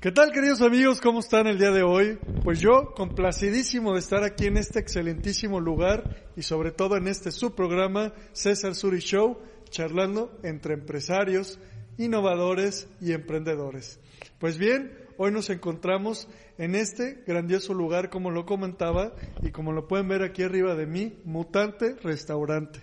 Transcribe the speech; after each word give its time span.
¿Qué 0.00 0.12
tal 0.12 0.32
queridos 0.32 0.62
amigos? 0.62 0.98
¿Cómo 0.98 1.20
están 1.20 1.46
el 1.46 1.58
día 1.58 1.72
de 1.72 1.82
hoy? 1.82 2.18
Pues 2.42 2.58
yo 2.58 2.94
complacidísimo 2.96 3.92
de 3.92 3.98
estar 3.98 4.24
aquí 4.24 4.46
en 4.46 4.56
este 4.56 4.78
excelentísimo 4.78 5.60
lugar 5.60 6.32
y 6.36 6.42
sobre 6.42 6.70
todo 6.72 6.96
en 6.96 7.06
este 7.06 7.30
subprograma 7.30 8.14
César 8.32 8.74
Suri 8.74 9.00
Show, 9.00 9.36
charlando 9.68 10.40
entre 10.42 10.72
empresarios, 10.72 11.58
innovadores 11.98 12.88
y 13.02 13.12
emprendedores. 13.12 14.00
Pues 14.38 14.56
bien, 14.56 14.90
hoy 15.18 15.32
nos 15.32 15.50
encontramos 15.50 16.28
en 16.56 16.76
este 16.76 17.22
grandioso 17.26 17.74
lugar, 17.74 18.08
como 18.08 18.30
lo 18.30 18.46
comentaba 18.46 19.12
y 19.42 19.50
como 19.50 19.70
lo 19.72 19.86
pueden 19.86 20.08
ver 20.08 20.22
aquí 20.22 20.42
arriba 20.42 20.76
de 20.76 20.86
mí, 20.86 21.20
Mutante 21.26 21.96
Restaurante. 22.02 22.80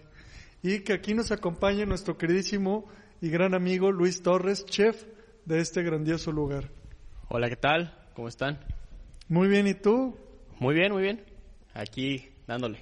Y 0.61 0.81
que 0.81 0.93
aquí 0.93 1.15
nos 1.15 1.31
acompaña 1.31 1.83
nuestro 1.87 2.15
queridísimo 2.15 2.85
y 3.21 3.31
gran 3.31 3.55
amigo 3.55 3.91
Luis 3.91 4.21
Torres, 4.21 4.67
chef 4.67 5.03
de 5.45 5.61
este 5.61 5.81
grandioso 5.81 6.31
lugar. 6.31 6.76
Hola, 7.29 7.49
¿qué 7.49 7.57
tal? 7.57 7.93
¿Cómo 8.13 8.29
están? 8.29 8.57
Muy 9.27 9.49
bien, 9.49 9.67
¿y 9.67 9.73
tú? 9.73 10.17
Muy 10.59 10.73
bien, 10.73 10.93
muy 10.93 11.03
bien. 11.03 11.25
Aquí 11.73 12.29
dándole. 12.47 12.79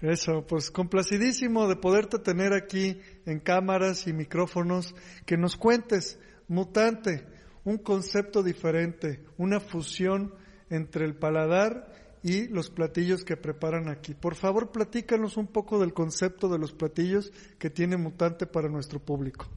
Eso, 0.00 0.46
pues 0.46 0.70
complacidísimo 0.70 1.66
de 1.66 1.74
poderte 1.74 2.20
tener 2.20 2.52
aquí 2.52 3.00
en 3.26 3.40
cámaras 3.40 4.06
y 4.06 4.12
micrófonos, 4.12 4.94
que 5.26 5.36
nos 5.36 5.56
cuentes, 5.56 6.20
mutante, 6.46 7.26
un 7.64 7.78
concepto 7.78 8.44
diferente, 8.44 9.24
una 9.38 9.58
fusión 9.58 10.36
entre 10.70 11.04
el 11.04 11.16
paladar 11.16 11.92
y 12.22 12.46
los 12.46 12.70
platillos 12.70 13.24
que 13.24 13.36
preparan 13.36 13.88
aquí. 13.88 14.14
Por 14.14 14.36
favor, 14.36 14.70
platícanos 14.70 15.36
un 15.36 15.48
poco 15.48 15.80
del 15.80 15.92
concepto 15.92 16.48
de 16.48 16.60
los 16.60 16.72
platillos 16.72 17.32
que 17.58 17.70
tiene 17.70 17.96
Mutante 17.96 18.46
para 18.46 18.68
nuestro 18.68 19.00
público. 19.00 19.48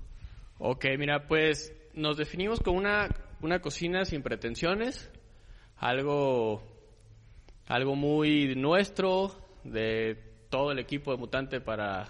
Ok, 0.58 0.86
mira, 0.98 1.28
pues 1.28 1.72
nos 1.94 2.18
definimos 2.18 2.60
como 2.62 2.80
una, 2.80 3.10
una 3.44 3.60
cocina 3.60 4.06
sin 4.06 4.24
pretensiones, 4.24 5.12
algo, 5.76 6.64
algo 7.68 7.96
muy 7.96 8.56
nuestro, 8.56 9.36
de 9.66 10.18
todo 10.50 10.72
el 10.72 10.80
equipo 10.80 11.12
de 11.12 11.18
Mutante 11.18 11.60
para, 11.60 12.06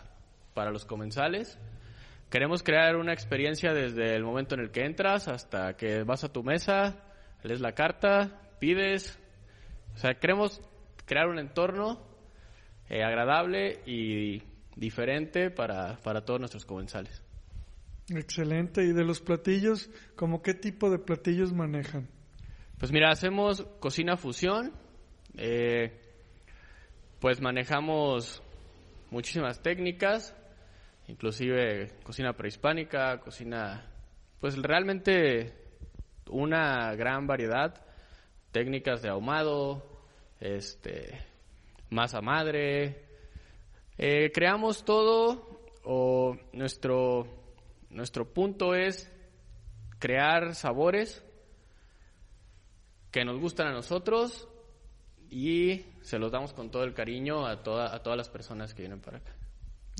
para 0.54 0.70
los 0.70 0.86
comensales. 0.86 1.58
Queremos 2.30 2.62
crear 2.62 2.96
una 2.98 3.14
experiencia 3.14 3.74
desde 3.74 4.16
el 4.16 4.24
momento 4.24 4.54
en 4.54 4.62
el 4.62 4.72
que 4.72 4.86
entras 4.86 5.28
hasta 5.28 5.76
que 5.76 6.04
vas 6.04 6.24
a 6.24 6.32
tu 6.32 6.44
mesa, 6.44 7.04
lees 7.42 7.62
la 7.62 7.74
carta, 7.74 8.40
pides. 8.60 9.20
O 9.96 9.98
sea, 9.98 10.14
queremos 10.14 10.62
crear 11.06 11.28
un 11.28 11.40
entorno 11.40 12.00
eh, 12.90 13.04
agradable 13.04 13.82
y 13.88 14.44
diferente 14.76 15.50
para, 15.50 15.98
para 16.04 16.26
todos 16.26 16.40
nuestros 16.40 16.66
comensales. 16.66 17.24
Excelente. 18.10 18.84
¿Y 18.84 18.94
de 18.94 19.04
los 19.04 19.22
platillos, 19.22 19.90
como 20.16 20.42
qué 20.42 20.54
tipo 20.54 20.90
de 20.90 21.00
platillos 21.00 21.54
manejan? 21.54 22.10
Pues 22.78 22.92
mira, 22.92 23.10
hacemos 23.10 23.64
cocina 23.80 24.18
fusión. 24.18 24.74
Eh, 25.36 26.00
pues 27.20 27.40
manejamos 27.40 28.44
muchísimas 29.10 29.62
técnicas, 29.62 30.36
inclusive 31.08 31.92
cocina 32.04 32.34
prehispánica, 32.34 33.20
cocina, 33.22 33.90
pues 34.42 34.58
realmente 34.58 35.54
una 36.30 36.94
gran 36.96 37.26
variedad, 37.26 37.86
técnicas 38.52 39.02
de 39.02 39.10
ahumado, 39.10 40.02
este, 40.40 41.18
masa 41.90 42.20
madre. 42.22 43.06
Eh, 43.98 44.32
creamos 44.34 44.84
todo 44.84 45.62
o 45.86 46.36
nuestro 46.52 47.43
nuestro 47.94 48.34
punto 48.34 48.76
es 48.76 49.12
crear 50.00 50.56
sabores 50.56 51.24
que 53.12 53.24
nos 53.24 53.40
gustan 53.40 53.68
a 53.68 53.72
nosotros 53.72 54.48
y 55.30 55.86
se 56.02 56.20
los 56.20 56.32
damos 56.32 56.54
con 56.54 56.70
todo 56.70 56.84
el 56.84 56.94
cariño 56.94 57.46
a, 57.46 57.64
toda, 57.64 57.96
a 57.96 58.04
todas 58.04 58.18
las 58.18 58.30
personas 58.30 58.74
que 58.74 58.82
vienen 58.82 59.00
para 59.00 59.18
acá. 59.18 59.32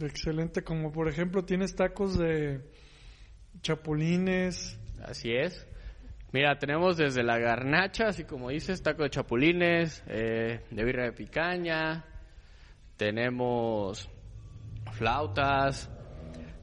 Excelente, 0.02 0.64
como 0.64 0.92
por 0.92 1.08
ejemplo 1.08 1.44
tienes 1.44 1.76
tacos 1.76 2.18
de 2.18 2.62
chapulines. 3.62 4.80
Así 5.04 5.32
es. 5.32 5.68
Mira, 6.32 6.58
tenemos 6.58 6.98
desde 6.98 7.22
la 7.22 7.38
garnacha, 7.38 8.08
así 8.08 8.24
como 8.24 8.50
dices, 8.50 8.82
taco 8.82 9.04
de 9.04 9.12
chapulines, 9.12 10.04
eh, 10.08 10.66
de 10.72 10.84
birra 10.84 11.04
de 11.04 11.12
picaña, 11.12 12.06
tenemos 12.98 14.10
flautas, 14.94 15.92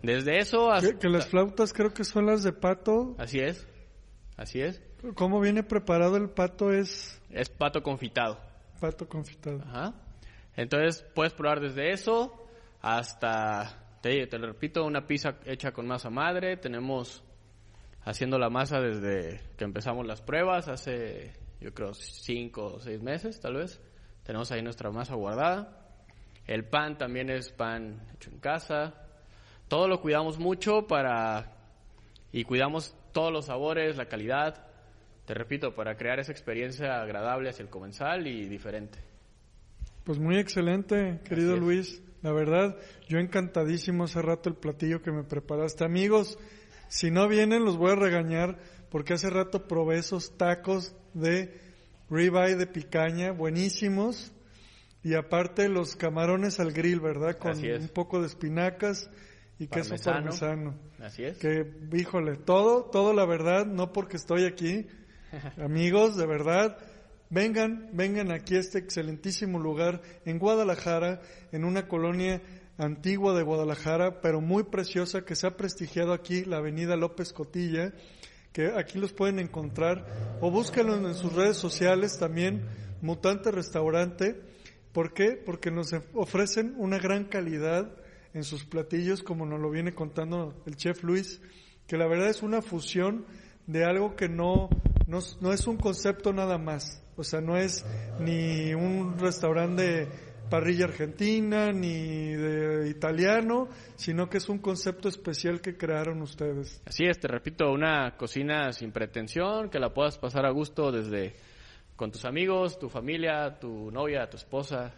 desde 0.02 0.38
eso 0.38 0.70
hasta... 0.70 0.98
Que, 0.98 1.08
las 1.08 1.26
flautas 1.26 1.72
creo 1.72 1.92
que 1.92 2.04
son 2.04 2.26
las 2.26 2.42
de 2.42 2.52
pato. 2.52 3.14
Así 3.18 3.38
es, 3.38 3.66
así 4.36 4.60
es. 4.60 4.82
¿Cómo 5.14 5.40
viene 5.40 5.62
preparado 5.62 6.16
el 6.16 6.30
pato? 6.30 6.72
Es... 6.72 7.20
Es 7.30 7.48
pato 7.48 7.82
confitado. 7.82 8.38
Pato 8.80 9.08
confitado. 9.08 9.60
Ajá. 9.62 9.94
Entonces 10.56 11.04
puedes 11.14 11.32
probar 11.32 11.60
desde 11.60 11.92
eso 11.92 12.46
hasta, 12.80 13.98
te, 14.00 14.26
te 14.26 14.38
lo 14.38 14.46
repito, 14.48 14.84
una 14.84 15.06
pizza 15.06 15.38
hecha 15.44 15.72
con 15.72 15.86
masa 15.86 16.10
madre. 16.10 16.56
Tenemos 16.56 17.22
haciendo 18.04 18.38
la 18.38 18.50
masa 18.50 18.80
desde 18.80 19.40
que 19.56 19.64
empezamos 19.64 20.06
las 20.06 20.22
pruebas, 20.22 20.68
hace 20.68 21.32
yo 21.60 21.74
creo 21.74 21.92
cinco 21.92 22.74
o 22.74 22.80
seis 22.80 23.02
meses 23.02 23.40
tal 23.40 23.56
vez. 23.56 23.80
Tenemos 24.24 24.50
ahí 24.50 24.62
nuestra 24.62 24.90
masa 24.90 25.14
guardada. 25.14 25.76
El 26.46 26.64
pan 26.64 26.98
también 26.98 27.30
es 27.30 27.50
pan 27.52 28.06
hecho 28.14 28.30
en 28.30 28.38
casa 28.38 29.09
todo 29.70 29.86
lo 29.86 30.00
cuidamos 30.00 30.40
mucho 30.40 30.88
para 30.88 31.52
y 32.32 32.42
cuidamos 32.42 32.92
todos 33.12 33.32
los 33.32 33.46
sabores, 33.46 33.96
la 33.96 34.06
calidad, 34.06 34.66
te 35.26 35.32
repito, 35.32 35.76
para 35.76 35.96
crear 35.96 36.18
esa 36.18 36.32
experiencia 36.32 37.00
agradable 37.00 37.48
hacia 37.48 37.62
el 37.62 37.68
comensal 37.68 38.26
y 38.26 38.48
diferente. 38.48 38.98
Pues 40.02 40.18
muy 40.18 40.38
excelente, 40.38 41.20
querido 41.24 41.56
Luis. 41.56 42.02
La 42.20 42.32
verdad, 42.32 42.76
yo 43.08 43.20
encantadísimo 43.20 44.04
hace 44.04 44.20
rato 44.20 44.48
el 44.48 44.56
platillo 44.56 45.02
que 45.02 45.12
me 45.12 45.22
preparaste. 45.22 45.84
Amigos, 45.84 46.36
si 46.88 47.12
no 47.12 47.28
vienen 47.28 47.64
los 47.64 47.76
voy 47.76 47.92
a 47.92 47.94
regañar 47.94 48.58
porque 48.90 49.14
hace 49.14 49.30
rato 49.30 49.68
probé 49.68 49.98
esos 49.98 50.36
tacos 50.36 50.96
de 51.14 51.60
ribeye 52.10 52.56
de 52.56 52.66
picaña, 52.66 53.30
buenísimos. 53.30 54.32
Y 55.04 55.14
aparte 55.14 55.68
los 55.68 55.94
camarones 55.94 56.58
al 56.58 56.72
grill, 56.72 56.98
¿verdad? 56.98 57.38
Con 57.38 57.56
un 57.56 57.88
poco 57.88 58.20
de 58.20 58.26
espinacas 58.26 59.08
y 59.60 59.66
queso 59.68 59.94
parmesano. 60.02 60.74
Así 60.98 61.22
es. 61.22 61.36
Que, 61.36 61.70
híjole, 61.92 62.36
todo, 62.36 62.84
todo 62.84 63.12
la 63.12 63.26
verdad, 63.26 63.66
no 63.66 63.92
porque 63.92 64.16
estoy 64.16 64.46
aquí, 64.46 64.86
amigos, 65.58 66.16
de 66.16 66.26
verdad, 66.26 66.78
vengan, 67.28 67.90
vengan 67.92 68.32
aquí 68.32 68.56
a 68.56 68.60
este 68.60 68.78
excelentísimo 68.78 69.58
lugar 69.58 70.00
en 70.24 70.38
Guadalajara, 70.38 71.20
en 71.52 71.66
una 71.66 71.88
colonia 71.88 72.40
antigua 72.78 73.34
de 73.36 73.42
Guadalajara, 73.42 74.22
pero 74.22 74.40
muy 74.40 74.62
preciosa, 74.62 75.26
que 75.26 75.36
se 75.36 75.46
ha 75.46 75.58
prestigiado 75.58 76.14
aquí, 76.14 76.46
la 76.46 76.56
avenida 76.56 76.96
López 76.96 77.34
Cotilla, 77.34 77.92
que 78.54 78.68
aquí 78.68 78.98
los 78.98 79.12
pueden 79.12 79.38
encontrar, 79.38 80.38
o 80.40 80.50
búsquenlo 80.50 80.96
en 80.96 81.14
sus 81.14 81.34
redes 81.34 81.58
sociales 81.58 82.18
también, 82.18 82.66
Mutante 83.02 83.50
Restaurante. 83.50 84.40
¿Por 84.92 85.12
qué? 85.12 85.32
Porque 85.32 85.70
nos 85.70 85.92
ofrecen 86.14 86.74
una 86.78 86.98
gran 86.98 87.24
calidad 87.26 87.99
en 88.34 88.44
sus 88.44 88.64
platillos, 88.64 89.22
como 89.22 89.46
nos 89.46 89.60
lo 89.60 89.70
viene 89.70 89.94
contando 89.94 90.54
el 90.66 90.76
chef 90.76 91.02
Luis, 91.02 91.40
que 91.86 91.96
la 91.96 92.06
verdad 92.06 92.28
es 92.28 92.42
una 92.42 92.62
fusión 92.62 93.26
de 93.66 93.84
algo 93.84 94.16
que 94.16 94.28
no, 94.28 94.68
no, 95.06 95.52
es 95.52 95.66
un 95.66 95.76
concepto 95.76 96.32
nada 96.32 96.58
más. 96.58 97.02
O 97.16 97.24
sea, 97.24 97.40
no 97.40 97.56
es 97.56 97.84
ni 98.20 98.72
un 98.74 99.18
restaurante 99.18 99.82
de 99.82 100.08
parrilla 100.48 100.86
argentina 100.86 101.70
ni 101.70 102.32
de 102.32 102.88
italiano, 102.88 103.68
sino 103.96 104.28
que 104.28 104.38
es 104.38 104.48
un 104.48 104.58
concepto 104.58 105.08
especial 105.08 105.60
que 105.60 105.76
crearon 105.76 106.22
ustedes. 106.22 106.82
Así 106.86 107.04
es, 107.04 107.20
te 107.20 107.28
repito, 107.28 107.70
una 107.70 108.16
cocina 108.16 108.72
sin 108.72 108.90
pretensión, 108.90 109.70
que 109.70 109.78
la 109.78 109.92
puedas 109.92 110.18
pasar 110.18 110.46
a 110.46 110.50
gusto 110.50 110.90
desde 110.90 111.34
con 111.94 112.10
tus 112.10 112.24
amigos, 112.24 112.78
tu 112.78 112.88
familia, 112.88 113.58
tu 113.60 113.90
novia, 113.90 114.28
tu 114.30 114.38
esposa, 114.38 114.94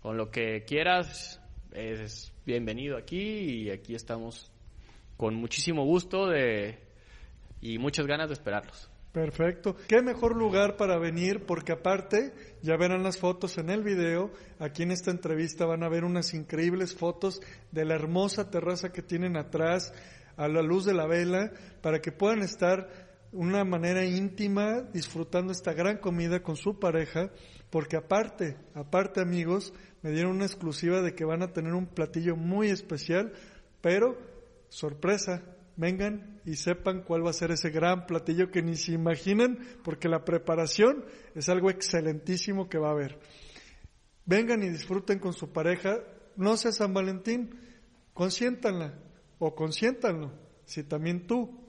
con 0.00 0.16
lo 0.16 0.30
que 0.30 0.64
quieras, 0.64 1.40
es 1.74 2.32
bienvenido 2.46 2.96
aquí 2.96 3.18
y 3.18 3.70
aquí 3.70 3.94
estamos 3.94 4.50
con 5.16 5.34
muchísimo 5.34 5.84
gusto 5.84 6.28
de, 6.28 6.78
y 7.60 7.78
muchas 7.78 8.06
ganas 8.06 8.28
de 8.28 8.34
esperarlos. 8.34 8.88
Perfecto. 9.12 9.76
Qué 9.88 10.02
mejor 10.02 10.36
lugar 10.36 10.76
para 10.76 10.98
venir 10.98 11.46
porque 11.46 11.72
aparte, 11.72 12.32
ya 12.62 12.76
verán 12.76 13.02
las 13.02 13.18
fotos 13.18 13.58
en 13.58 13.70
el 13.70 13.82
video, 13.82 14.32
aquí 14.58 14.82
en 14.82 14.90
esta 14.90 15.10
entrevista 15.10 15.66
van 15.66 15.84
a 15.84 15.88
ver 15.88 16.04
unas 16.04 16.34
increíbles 16.34 16.94
fotos 16.94 17.40
de 17.70 17.84
la 17.84 17.94
hermosa 17.94 18.50
terraza 18.50 18.90
que 18.90 19.02
tienen 19.02 19.36
atrás 19.36 19.92
a 20.36 20.48
la 20.48 20.62
luz 20.62 20.84
de 20.84 20.94
la 20.94 21.06
vela 21.06 21.52
para 21.80 22.00
que 22.00 22.10
puedan 22.10 22.40
estar 22.40 23.03
una 23.34 23.64
manera 23.64 24.04
íntima 24.04 24.82
disfrutando 24.92 25.52
esta 25.52 25.72
gran 25.72 25.98
comida 25.98 26.40
con 26.40 26.56
su 26.56 26.78
pareja 26.78 27.32
porque 27.68 27.96
aparte, 27.96 28.56
aparte 28.74 29.20
amigos, 29.20 29.74
me 30.02 30.12
dieron 30.12 30.36
una 30.36 30.46
exclusiva 30.46 31.02
de 31.02 31.16
que 31.16 31.24
van 31.24 31.42
a 31.42 31.52
tener 31.52 31.74
un 31.74 31.86
platillo 31.86 32.36
muy 32.36 32.68
especial, 32.68 33.32
pero 33.80 34.16
sorpresa, 34.68 35.42
vengan 35.76 36.40
y 36.44 36.54
sepan 36.54 37.02
cuál 37.02 37.26
va 37.26 37.30
a 37.30 37.32
ser 37.32 37.50
ese 37.50 37.70
gran 37.70 38.06
platillo 38.06 38.52
que 38.52 38.62
ni 38.62 38.76
se 38.76 38.92
imaginan, 38.92 39.58
porque 39.82 40.08
la 40.08 40.24
preparación 40.24 41.04
es 41.34 41.48
algo 41.48 41.68
excelentísimo 41.68 42.68
que 42.68 42.78
va 42.78 42.90
a 42.90 42.92
haber. 42.92 43.18
Vengan 44.24 44.62
y 44.62 44.68
disfruten 44.68 45.18
con 45.18 45.32
su 45.32 45.52
pareja, 45.52 45.98
no 46.36 46.56
sea 46.56 46.70
San 46.70 46.94
Valentín, 46.94 47.58
consiéntanla 48.12 48.94
o 49.40 49.56
consiéntanlo, 49.56 50.32
si 50.64 50.84
también 50.84 51.26
tú 51.26 51.63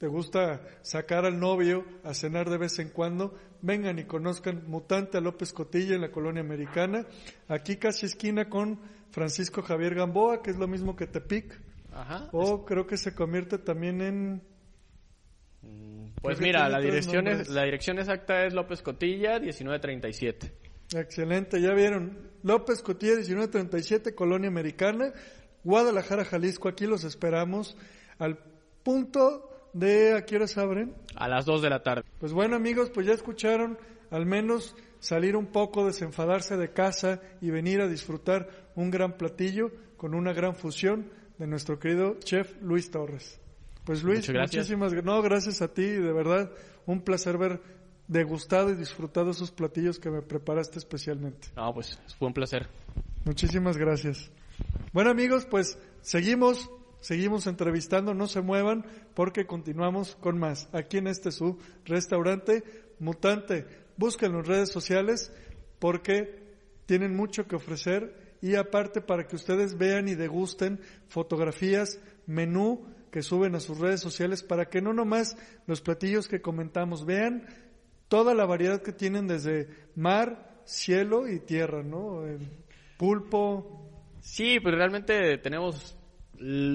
te 0.00 0.06
gusta 0.06 0.62
sacar 0.80 1.26
al 1.26 1.38
novio 1.38 1.84
a 2.04 2.14
cenar 2.14 2.48
de 2.48 2.56
vez 2.56 2.78
en 2.78 2.88
cuando, 2.88 3.34
vengan 3.60 3.98
y 3.98 4.04
conozcan 4.04 4.64
Mutante 4.66 5.18
a 5.18 5.20
López 5.20 5.52
Cotilla 5.52 5.94
en 5.94 6.00
la 6.00 6.10
colonia 6.10 6.40
americana, 6.40 7.04
aquí 7.48 7.76
casi 7.76 8.06
esquina 8.06 8.48
con 8.48 8.80
Francisco 9.10 9.60
Javier 9.60 9.94
Gamboa, 9.94 10.42
que 10.42 10.52
es 10.52 10.56
lo 10.56 10.66
mismo 10.66 10.96
que 10.96 11.06
Tepic, 11.06 11.60
Ajá. 11.92 12.30
o 12.32 12.64
creo 12.64 12.86
que 12.86 12.96
se 12.96 13.14
convierte 13.14 13.58
también 13.58 14.00
en... 14.00 14.42
Pues 16.22 16.38
Creo 16.38 16.38
que 16.38 16.44
mira, 16.44 16.68
la 16.70 16.80
dirección, 16.80 17.28
es, 17.28 17.50
la 17.50 17.64
dirección 17.64 17.98
exacta 17.98 18.46
es 18.46 18.54
López 18.54 18.80
Cotilla, 18.80 19.38
1937. 19.38 20.50
Excelente, 20.94 21.60
ya 21.60 21.74
vieron. 21.74 22.30
López 22.42 22.80
Cotilla 22.80 23.16
1937, 23.16 24.14
Colonia 24.14 24.48
Americana, 24.48 25.12
Guadalajara, 25.62 26.24
Jalisco, 26.24 26.70
aquí 26.70 26.86
los 26.86 27.04
esperamos 27.04 27.76
al 28.18 28.38
punto 28.82 29.49
de 29.72 30.14
a 30.16 30.24
qué 30.24 30.38
abren. 30.56 30.94
A 31.16 31.28
las 31.28 31.44
2 31.46 31.62
de 31.62 31.70
la 31.70 31.82
tarde. 31.82 32.02
Pues 32.18 32.32
bueno 32.32 32.56
amigos, 32.56 32.90
pues 32.90 33.06
ya 33.06 33.12
escucharon 33.12 33.78
al 34.10 34.26
menos 34.26 34.74
salir 34.98 35.36
un 35.36 35.46
poco, 35.46 35.86
desenfadarse 35.86 36.56
de 36.56 36.72
casa 36.72 37.20
y 37.40 37.50
venir 37.50 37.80
a 37.80 37.88
disfrutar 37.88 38.48
un 38.74 38.90
gran 38.90 39.16
platillo 39.16 39.70
con 39.96 40.14
una 40.14 40.32
gran 40.32 40.54
fusión 40.54 41.08
de 41.38 41.46
nuestro 41.46 41.78
querido 41.78 42.18
chef 42.20 42.60
Luis 42.62 42.90
Torres. 42.90 43.38
Pues 43.84 44.02
Luis, 44.02 44.28
gracias. 44.28 44.56
muchísimas 44.64 44.92
gra- 44.92 45.02
no, 45.02 45.22
gracias 45.22 45.62
a 45.62 45.68
ti, 45.68 45.84
de 45.84 46.12
verdad, 46.12 46.50
un 46.86 47.00
placer 47.02 47.38
ver 47.38 47.60
degustado 48.08 48.70
y 48.70 48.74
disfrutado 48.74 49.30
esos 49.30 49.50
platillos 49.52 49.98
que 49.98 50.10
me 50.10 50.20
preparaste 50.20 50.78
especialmente. 50.78 51.48
No, 51.56 51.72
pues 51.72 51.98
fue 52.18 52.28
un 52.28 52.34
placer. 52.34 52.68
Muchísimas 53.24 53.76
gracias. 53.76 54.30
Bueno 54.92 55.10
amigos, 55.10 55.46
pues 55.46 55.78
seguimos, 56.02 56.70
seguimos 57.00 57.46
entrevistando, 57.46 58.14
no 58.14 58.26
se 58.26 58.40
muevan 58.40 58.84
porque 59.14 59.46
continuamos 59.46 60.16
con 60.16 60.38
más 60.38 60.68
aquí 60.72 60.98
en 60.98 61.06
este 61.06 61.32
su 61.32 61.58
restaurante 61.84 62.62
Mutante. 62.98 63.66
Búsquenlo 63.96 64.40
en 64.40 64.44
redes 64.44 64.70
sociales 64.70 65.32
porque 65.78 66.40
tienen 66.86 67.16
mucho 67.16 67.46
que 67.46 67.56
ofrecer 67.56 68.36
y 68.42 68.54
aparte 68.54 69.00
para 69.00 69.26
que 69.26 69.36
ustedes 69.36 69.76
vean 69.76 70.08
y 70.08 70.14
degusten 70.14 70.80
fotografías, 71.08 71.98
menú 72.26 72.86
que 73.10 73.22
suben 73.22 73.54
a 73.54 73.60
sus 73.60 73.78
redes 73.78 74.00
sociales 74.00 74.42
para 74.42 74.66
que 74.66 74.80
no 74.80 74.92
nomás 74.92 75.36
los 75.66 75.80
platillos 75.80 76.28
que 76.28 76.40
comentamos 76.40 77.04
vean 77.04 77.46
toda 78.08 78.34
la 78.34 78.44
variedad 78.44 78.82
que 78.82 78.92
tienen 78.92 79.26
desde 79.26 79.68
mar, 79.94 80.62
cielo 80.64 81.28
y 81.28 81.40
tierra, 81.40 81.82
¿no? 81.82 82.24
Pulpo. 82.98 83.88
Sí, 84.20 84.60
pues 84.60 84.74
realmente 84.74 85.38
tenemos 85.38 85.96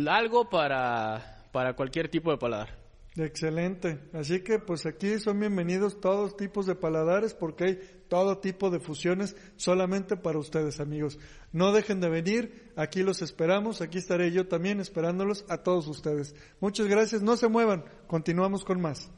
algo 0.07 0.49
para, 0.49 1.47
para 1.51 1.75
cualquier 1.75 2.09
tipo 2.09 2.31
de 2.31 2.37
paladar. 2.37 2.85
Excelente. 3.17 3.99
Así 4.13 4.41
que 4.41 4.59
pues 4.59 4.85
aquí 4.85 5.19
son 5.19 5.39
bienvenidos 5.39 6.01
todos 6.01 6.35
tipos 6.35 6.65
de 6.65 6.75
paladares 6.75 7.33
porque 7.33 7.63
hay 7.63 7.79
todo 8.09 8.39
tipo 8.39 8.69
de 8.69 8.79
fusiones 8.79 9.37
solamente 9.55 10.17
para 10.17 10.37
ustedes 10.37 10.81
amigos. 10.81 11.17
No 11.53 11.71
dejen 11.71 12.01
de 12.01 12.09
venir, 12.09 12.73
aquí 12.75 13.03
los 13.03 13.21
esperamos, 13.21 13.81
aquí 13.81 13.99
estaré 13.99 14.31
yo 14.33 14.47
también 14.47 14.81
esperándolos 14.81 15.45
a 15.47 15.59
todos 15.59 15.87
ustedes. 15.87 16.35
Muchas 16.59 16.87
gracias, 16.87 17.21
no 17.21 17.37
se 17.37 17.47
muevan, 17.47 17.85
continuamos 18.07 18.65
con 18.65 18.81
más. 18.81 19.09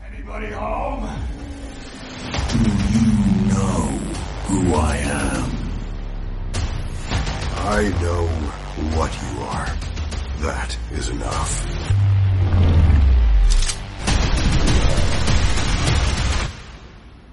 Anybody 0.00 0.52
home? 0.54 1.08
You 2.92 3.48
know 3.48 3.88
who 4.48 4.76
I 4.76 4.98
am. 4.98 5.62
I 7.64 7.90
know 8.00 8.61
what 8.96 9.12
you 9.22 9.40
are. 9.42 9.76
That 10.40 10.78
is 10.92 11.08
enough. 11.10 11.66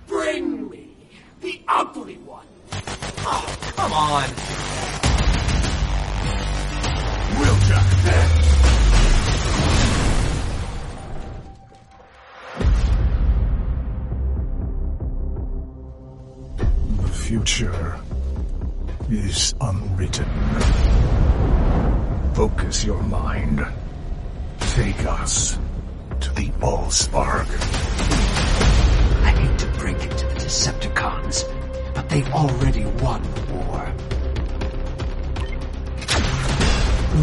Bring 0.08 0.70
me 0.70 0.96
the 1.42 1.62
ugly 1.68 2.18
one. 2.18 2.46
Oh, 2.74 3.58
come 3.76 3.94
on. 3.94 4.30
Wheeljack, 7.40 8.04
there. 8.04 8.30
The 17.02 17.08
future 17.08 18.00
is 19.10 19.56
unwritten. 19.62 21.19
Focus 22.40 22.86
your 22.86 23.04
mind. 23.04 23.60
Take 24.62 25.06
us 25.06 25.60
to 26.22 26.34
the 26.36 26.48
Allspark. 26.62 27.50
I 29.26 29.32
hate 29.32 29.60
to 29.60 29.68
break 29.78 29.98
it 29.98 30.18
to 30.20 30.26
the 30.26 30.36
Decepticons, 30.36 31.44
but 31.94 32.08
they've 32.08 32.32
already 32.32 32.86
won 33.04 33.22
the 33.24 33.54
war. 33.56 33.94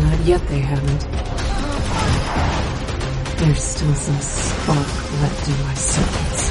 Not 0.02 0.20
yet 0.26 0.46
they 0.48 0.58
haven't. 0.58 1.00
There's 3.38 3.62
still 3.62 3.94
some 3.94 4.20
spark 4.20 5.12
left 5.22 5.48
in 5.48 5.62
my 5.62 5.74
circuits. 5.76 6.50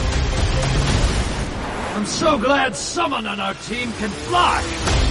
I'm 1.95 2.05
so 2.07 2.39
glad 2.39 2.75
someone 2.75 3.27
on 3.27 3.39
our 3.39 3.53
team 3.53 3.91
can 3.91 4.09
fly. 4.09 5.04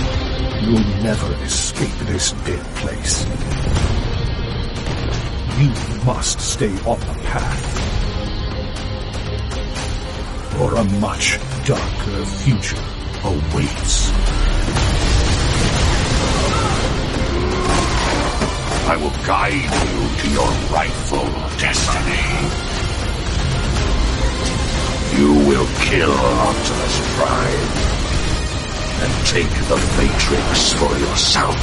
You'll 0.65 0.81
never 1.03 1.31
escape 1.45 1.93
this 2.07 2.33
dead 2.47 2.65
place. 2.77 3.27
You 5.59 5.69
must 6.07 6.41
stay 6.41 6.73
on 6.87 6.99
the 7.01 7.21
path. 7.25 7.65
Or 10.59 10.75
a 10.77 10.85
much 11.01 11.39
darker 11.67 12.25
future 12.25 12.83
awaits. 13.25 14.11
I 18.89 18.97
will 18.97 19.27
guide 19.27 19.53
you 19.53 20.17
to 20.23 20.29
your 20.31 20.51
rightful 20.73 21.27
destiny. 21.61 22.25
You 25.21 25.47
will 25.47 25.69
kill 25.83 26.11
Optimus 26.11 27.01
Prime 27.19 28.04
and 29.03 29.27
take 29.27 29.51
the 29.69 29.77
Matrix 29.99 30.73
for 30.73 30.99
yourself. 30.99 31.57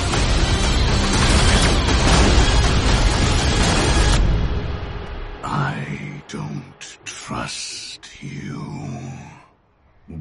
I 5.43 6.21
don't 6.27 6.97
trust 7.05 8.21
you. 8.21 8.61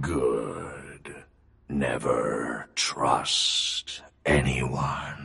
Good. 0.01 1.15
Never 1.69 2.69
trust 2.75 4.03
anyone. 4.25 5.20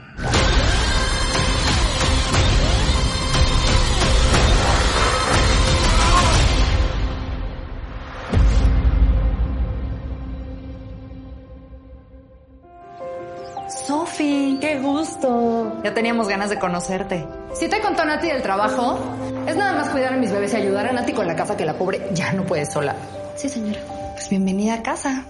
Ya 15.84 15.94
teníamos 15.94 16.28
ganas 16.28 16.50
de 16.50 16.60
conocerte. 16.60 17.26
Si 17.54 17.68
te 17.68 17.80
contó 17.82 18.06
Nati 18.06 18.28
del 18.28 18.42
trabajo, 18.42 18.98
es 19.48 19.56
nada 19.56 19.74
más 19.74 19.90
cuidar 19.90 20.14
a 20.14 20.18
mis 20.18 20.32
bebés 20.32 20.54
y 20.54 20.58
ayudar 20.58 20.88
a 20.88 20.94
Nati 20.94 21.14
con 21.14 21.26
la 21.26 21.36
casa 21.36 21.56
que 21.56 21.66
la 21.66 21.78
pobre 21.78 22.10
ya 22.14 22.34
no 22.34 22.44
puede 22.44 22.66
sola. 22.66 22.96
Sí, 23.36 23.50
señora. 23.50 23.80
Pues 24.14 24.30
bienvenida 24.30 24.76
a 24.76 24.84
casa. 24.84 25.26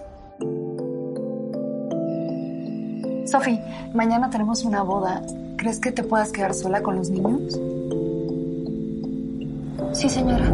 Sofi, 3.25 3.59
mañana 3.93 4.29
tenemos 4.29 4.63
una 4.63 4.83
boda. 4.83 5.21
¿Crees 5.57 5.79
que 5.79 5.91
te 5.91 6.03
puedas 6.03 6.31
quedar 6.31 6.53
sola 6.53 6.81
con 6.81 6.95
los 6.95 7.09
niños? 7.09 7.59
Sí, 9.93 10.09
señora. 10.09 10.45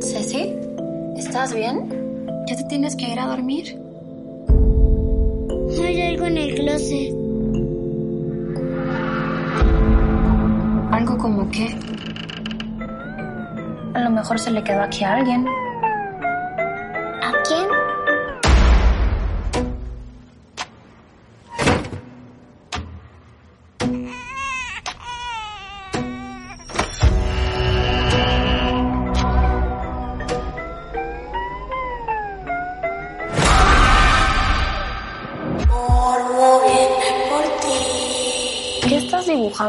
Ceci, 0.00 0.56
¿estás 1.16 1.54
bien? 1.54 1.88
¿Ya 2.46 2.56
te 2.56 2.64
tienes 2.64 2.96
que 2.96 3.08
ir 3.08 3.20
a 3.20 3.26
dormir? 3.26 3.81
Algo 6.00 6.26
en 6.26 6.38
el 6.38 6.54
closet. 6.54 7.14
¿Algo 10.90 11.18
como 11.18 11.50
qué? 11.50 11.76
A 13.92 14.00
lo 14.00 14.10
mejor 14.10 14.38
se 14.38 14.50
le 14.50 14.64
quedó 14.64 14.80
aquí 14.82 15.04
a 15.04 15.14
alguien. 15.14 15.46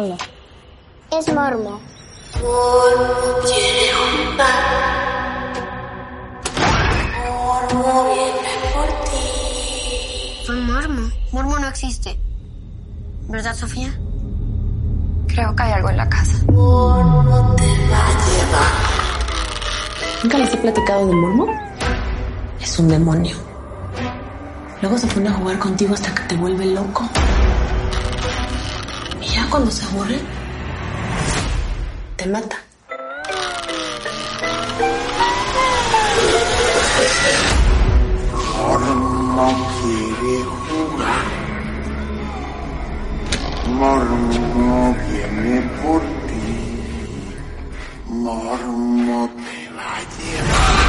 Es 0.03 1.33
Mormo. 1.33 1.79
Mormo 2.41 3.39
quiere 3.45 3.93
jugar. 3.93 5.53
Mormo 7.23 8.13
viene 8.13 8.51
por 8.73 8.87
ti. 9.05 9.21
Fue 10.45 10.55
Mormo. 10.55 11.09
Mormo 11.31 11.59
no 11.59 11.67
existe. 11.69 12.19
¿Verdad, 13.29 13.55
Sofía? 13.55 13.97
Creo 15.27 15.55
que 15.55 15.63
hay 15.63 15.71
algo 15.71 15.89
en 15.89 15.97
la 15.97 16.09
casa. 16.09 16.37
Mormo 16.51 17.55
te 17.55 17.63
va 17.89 18.05
a 18.05 18.11
llevar. 18.27 18.73
¿Nunca 20.23 20.37
les 20.37 20.53
he 20.53 20.57
platicado 20.57 21.07
del 21.07 21.15
mormo? 21.15 21.47
Es 22.59 22.77
un 22.77 22.89
demonio. 22.89 23.37
Luego 24.81 24.97
se 24.97 25.07
pone 25.07 25.29
a 25.29 25.33
jugar 25.33 25.57
contigo 25.59 25.93
hasta 25.93 26.13
que 26.13 26.23
te 26.23 26.35
vuelve 26.35 26.65
loco. 26.65 27.07
Cuando 29.53 29.69
se 29.69 29.85
aburre, 29.85 30.19
te 32.15 32.25
mata. 32.25 32.57
Mormo 38.57 39.69
quiere 39.79 40.43
jugar. 40.65 41.25
Mormo 43.67 44.95
viene 45.07 45.61
por 45.83 46.01
ti. 46.01 47.35
Mormo 48.07 49.29
te 49.35 49.69
va 49.75 49.97
a 49.97 50.01
llevar. 50.17 50.82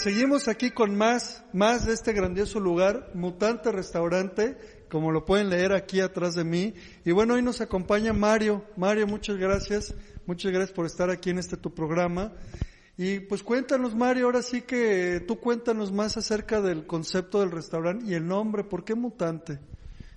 Pues 0.00 0.14
seguimos 0.14 0.48
aquí 0.48 0.70
con 0.70 0.96
más, 0.96 1.44
más 1.52 1.84
de 1.84 1.92
este 1.92 2.14
grandioso 2.14 2.58
lugar, 2.58 3.10
Mutante 3.12 3.70
Restaurante, 3.70 4.56
como 4.88 5.12
lo 5.12 5.26
pueden 5.26 5.50
leer 5.50 5.74
aquí 5.74 6.00
atrás 6.00 6.34
de 6.34 6.42
mí. 6.42 6.72
Y 7.04 7.12
bueno, 7.12 7.34
hoy 7.34 7.42
nos 7.42 7.60
acompaña 7.60 8.14
Mario. 8.14 8.64
Mario, 8.78 9.06
muchas 9.06 9.36
gracias, 9.36 9.94
muchas 10.24 10.52
gracias 10.52 10.72
por 10.72 10.86
estar 10.86 11.10
aquí 11.10 11.28
en 11.28 11.38
este 11.38 11.58
tu 11.58 11.74
programa. 11.74 12.32
Y 12.96 13.20
pues 13.20 13.42
cuéntanos 13.42 13.94
Mario, 13.94 14.24
ahora 14.24 14.40
sí 14.40 14.62
que 14.62 15.22
tú 15.28 15.38
cuéntanos 15.38 15.92
más 15.92 16.16
acerca 16.16 16.62
del 16.62 16.86
concepto 16.86 17.40
del 17.40 17.50
restaurante 17.50 18.06
y 18.06 18.14
el 18.14 18.26
nombre, 18.26 18.64
¿por 18.64 18.84
qué 18.84 18.94
Mutante? 18.94 19.58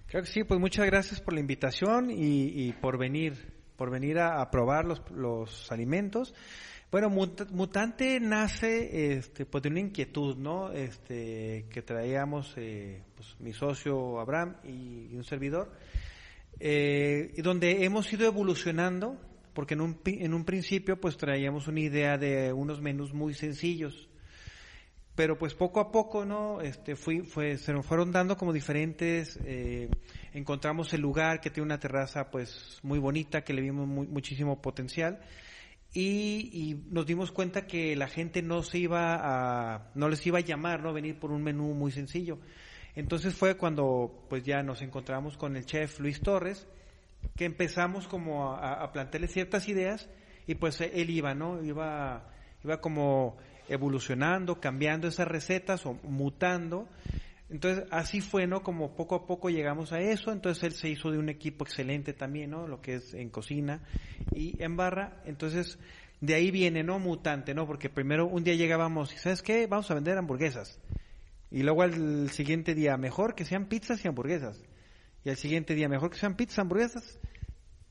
Creo 0.07 0.23
que 0.23 0.29
sí, 0.29 0.45
pues 0.45 0.61
muchas 0.61 0.85
gracias 0.85 1.19
por 1.19 1.33
la 1.33 1.41
invitación 1.41 2.09
y, 2.09 2.71
por 2.79 2.97
venir, 2.97 3.53
por 3.75 3.89
venir 3.89 4.19
a, 4.19 4.39
a 4.39 4.49
probar 4.49 4.85
los, 4.85 5.01
los 5.11 5.69
alimentos. 5.73 6.33
Bueno, 6.93 7.09
Mut- 7.09 7.49
Mutante 7.49 8.19
nace 8.19 9.13
este, 9.15 9.47
pues 9.47 9.63
de 9.63 9.69
una 9.69 9.79
inquietud, 9.79 10.37
¿no? 10.37 10.71
Este, 10.71 11.65
que 11.71 11.81
traíamos 11.81 12.53
eh, 12.55 13.01
pues, 13.15 13.35
mi 13.39 13.51
socio 13.51 14.19
Abraham 14.19 14.57
y, 14.63 15.15
un 15.15 15.23
servidor, 15.23 15.71
eh, 16.59 17.33
donde 17.37 17.83
hemos 17.83 18.13
ido 18.13 18.27
evolucionando, 18.27 19.19
porque 19.55 19.73
en 19.73 19.81
un, 19.81 20.01
en 20.05 20.35
un 20.35 20.45
principio 20.45 21.01
pues 21.01 21.17
traíamos 21.17 21.67
una 21.67 21.79
idea 21.79 22.19
de 22.19 22.53
unos 22.53 22.79
menús 22.79 23.11
muy 23.11 23.33
sencillos, 23.33 24.07
pero 25.15 25.35
pues 25.35 25.55
poco 25.55 25.79
a 25.79 25.91
poco 25.91 26.25
no 26.25 26.61
este 26.61 26.95
fue 26.95 27.57
se 27.57 27.73
nos 27.73 27.87
fueron 27.87 28.11
dando 28.11 28.37
como 28.37 28.53
diferentes 28.53 29.39
eh, 29.45 29.89
encontramos 30.33 30.93
el 30.93 31.01
lugar 31.01 31.41
que 31.41 31.49
tiene 31.49 31.65
una 31.65 31.79
terraza 31.79 32.29
pues 32.29 32.77
muy 32.83 32.99
bonita 32.99 33.43
que 33.43 33.53
le 33.53 33.61
vimos 33.63 33.87
muy- 33.87 34.05
muchísimo 34.07 34.61
potencial 34.61 35.19
y, 35.93 36.49
y 36.51 36.83
nos 36.89 37.05
dimos 37.05 37.31
cuenta 37.31 37.67
que 37.67 37.95
la 37.95 38.07
gente 38.07 38.41
no 38.41 38.63
se 38.63 38.79
iba 38.79 39.15
a 39.15 39.91
no 39.93 40.09
les 40.09 40.25
iba 40.25 40.39
a 40.39 40.41
llamar 40.41 40.81
no 40.81 40.93
venir 40.93 41.19
por 41.19 41.31
un 41.31 41.43
menú 41.43 41.73
muy 41.73 41.91
sencillo. 41.91 42.39
Entonces 42.95 43.35
fue 43.35 43.57
cuando 43.57 44.25
pues 44.29 44.43
ya 44.43 44.63
nos 44.63 44.81
encontramos 44.81 45.37
con 45.37 45.55
el 45.55 45.65
chef 45.65 45.99
Luis 45.99 46.21
Torres 46.21 46.67
que 47.35 47.45
empezamos 47.45 48.07
como 48.07 48.53
a, 48.53 48.83
a 48.83 48.91
plantearle 48.91 49.27
ciertas 49.27 49.67
ideas 49.69 50.09
y 50.47 50.55
pues 50.55 50.81
él 50.81 51.09
iba 51.09 51.33
no 51.33 51.63
iba 51.63 52.29
iba 52.63 52.81
como 52.81 53.37
evolucionando, 53.69 54.59
cambiando 54.59 55.07
esas 55.07 55.27
recetas 55.27 55.85
o 55.85 55.93
mutando. 56.03 56.87
Entonces, 57.53 57.85
así 57.91 58.19
fue, 58.19 58.47
¿no? 58.47 58.63
Como 58.63 58.95
poco 58.95 59.15
a 59.15 59.25
poco 59.25 59.49
llegamos 59.49 59.93
a 59.93 59.99
eso. 60.01 60.31
Entonces, 60.33 60.63
él 60.63 60.71
se 60.73 60.89
hizo 60.89 61.11
de 61.11 61.19
un 61.19 61.29
equipo 61.29 61.63
excelente 61.63 62.11
también, 62.13 62.49
¿no? 62.49 62.67
Lo 62.67 62.81
que 62.81 62.95
es 62.95 63.13
en 63.13 63.29
cocina 63.29 63.83
y 64.33 64.61
en 64.61 64.75
barra. 64.75 65.21
Entonces, 65.25 65.77
de 66.19 66.33
ahí 66.33 66.49
viene, 66.51 66.83
¿no? 66.83 66.97
Mutante, 66.99 67.53
¿no? 67.53 67.65
Porque 67.67 67.89
primero 67.89 68.25
un 68.25 68.43
día 68.43 68.55
llegábamos 68.55 69.13
y, 69.13 69.17
¿sabes 69.17 69.41
qué? 69.43 69.67
Vamos 69.67 69.89
a 69.91 69.93
vender 69.93 70.17
hamburguesas. 70.17 70.79
Y 71.51 71.61
luego 71.61 71.83
al 71.83 72.29
siguiente 72.31 72.73
día, 72.73 72.97
mejor 72.97 73.35
que 73.35 73.45
sean 73.45 73.67
pizzas 73.67 74.03
y 74.03 74.07
hamburguesas. 74.07 74.59
Y 75.23 75.29
al 75.29 75.37
siguiente 75.37 75.75
día, 75.75 75.87
mejor 75.87 76.09
que 76.09 76.17
sean 76.17 76.35
pizzas, 76.35 76.59
hamburguesas. 76.59 77.19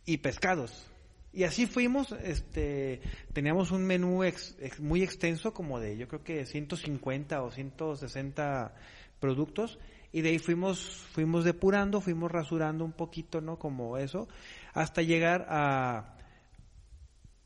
y 0.04 0.18
pescados. 0.18 0.88
Y 1.32 1.44
así 1.44 1.66
fuimos, 1.66 2.12
este, 2.24 3.00
teníamos 3.32 3.70
un 3.70 3.84
menú 3.86 4.22
ex- 4.24 4.54
muy 4.80 5.02
extenso, 5.02 5.54
como 5.54 5.80
de 5.80 5.96
yo 5.96 6.06
creo 6.08 6.22
que 6.24 6.44
150 6.44 7.42
o 7.42 7.50
160 7.50 8.74
productos, 9.22 9.78
y 10.10 10.20
de 10.22 10.30
ahí 10.30 10.38
fuimos, 10.40 11.06
fuimos 11.12 11.44
depurando, 11.44 12.00
fuimos 12.00 12.30
rasurando 12.30 12.84
un 12.84 12.92
poquito, 12.92 13.40
¿no? 13.40 13.58
Como 13.58 13.96
eso, 13.96 14.28
hasta 14.74 15.02
llegar 15.02 15.46
a, 15.48 16.16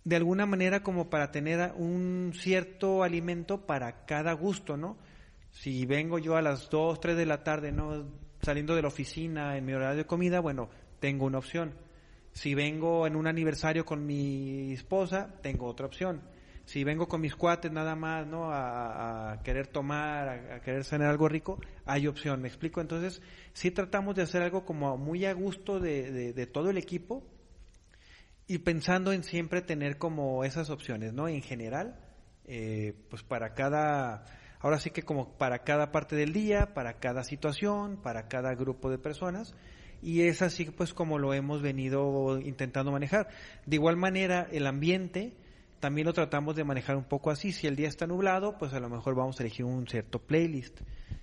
de 0.02 0.16
alguna 0.16 0.46
manera 0.46 0.82
como 0.82 1.10
para 1.10 1.30
tener 1.30 1.72
un 1.76 2.32
cierto 2.34 3.02
alimento 3.02 3.66
para 3.66 4.06
cada 4.06 4.32
gusto, 4.32 4.78
¿no? 4.78 4.96
Si 5.50 5.84
vengo 5.84 6.18
yo 6.18 6.36
a 6.36 6.42
las 6.42 6.70
2, 6.70 6.98
3 6.98 7.16
de 7.16 7.26
la 7.26 7.44
tarde, 7.44 7.72
¿no? 7.72 8.06
Saliendo 8.40 8.74
de 8.74 8.82
la 8.82 8.88
oficina 8.88 9.56
en 9.58 9.66
mi 9.66 9.74
horario 9.74 9.98
de 9.98 10.06
comida, 10.06 10.40
bueno, 10.40 10.70
tengo 10.98 11.26
una 11.26 11.38
opción. 11.38 11.74
Si 12.32 12.54
vengo 12.54 13.06
en 13.06 13.16
un 13.16 13.26
aniversario 13.26 13.84
con 13.84 14.06
mi 14.06 14.72
esposa, 14.72 15.34
tengo 15.42 15.66
otra 15.66 15.86
opción. 15.86 16.22
Si 16.66 16.82
vengo 16.84 17.06
con 17.06 17.20
mis 17.20 17.34
cuates 17.36 17.70
nada 17.70 17.94
más, 17.94 18.26
¿no? 18.26 18.50
A, 18.52 19.40
querer 19.44 19.68
tomar, 19.68 20.28
a, 20.28 20.60
querer 20.60 20.84
cenar 20.84 21.08
algo 21.08 21.28
rico, 21.28 21.60
hay 21.84 22.08
opción, 22.08 22.42
¿me 22.42 22.48
explico? 22.48 22.80
Entonces, 22.80 23.22
sí 23.52 23.70
tratamos 23.70 24.16
de 24.16 24.22
hacer 24.22 24.42
algo 24.42 24.64
como 24.64 24.96
muy 24.98 25.24
a 25.26 25.32
gusto 25.32 25.78
de, 25.80 26.10
de- 26.10 26.32
de 26.32 26.46
todo 26.46 26.70
el 26.70 26.76
equipo 26.76 27.22
y 28.48 28.58
pensando 28.58 29.12
en 29.12 29.22
siempre 29.22 29.62
tener 29.62 29.96
como 29.96 30.44
esas 30.44 30.68
opciones, 30.70 31.12
¿no? 31.12 31.28
En 31.28 31.40
general, 31.42 32.00
eh, 32.46 32.94
pues 33.10 33.22
para 33.22 33.54
cada, 33.54 34.24
ahora 34.60 34.78
sí 34.80 34.90
que 34.90 35.02
como 35.02 35.36
para 35.38 35.60
cada 35.64 35.92
parte 35.92 36.16
del 36.16 36.32
día, 36.32 36.74
para 36.74 36.98
cada 36.98 37.22
situación, 37.24 37.96
para 38.02 38.28
cada 38.28 38.54
grupo 38.54 38.90
de 38.90 38.98
personas, 38.98 39.54
y 40.02 40.22
es 40.22 40.42
así 40.42 40.64
pues 40.66 40.92
como 40.94 41.18
lo 41.18 41.32
hemos 41.32 41.62
venido 41.62 42.38
intentando 42.40 42.90
manejar. 42.92 43.28
De 43.66 43.76
igual 43.76 43.96
manera, 43.96 44.48
el 44.52 44.66
ambiente 44.66 45.32
también 45.80 46.06
lo 46.06 46.12
tratamos 46.12 46.56
de 46.56 46.64
manejar 46.64 46.96
un 46.96 47.04
poco 47.04 47.30
así. 47.30 47.52
Si 47.52 47.66
el 47.66 47.76
día 47.76 47.88
está 47.88 48.06
nublado, 48.06 48.56
pues 48.58 48.72
a 48.72 48.80
lo 48.80 48.88
mejor 48.88 49.14
vamos 49.14 49.38
a 49.38 49.42
elegir 49.42 49.64
un 49.64 49.86
cierto 49.86 50.18
playlist. 50.18 50.80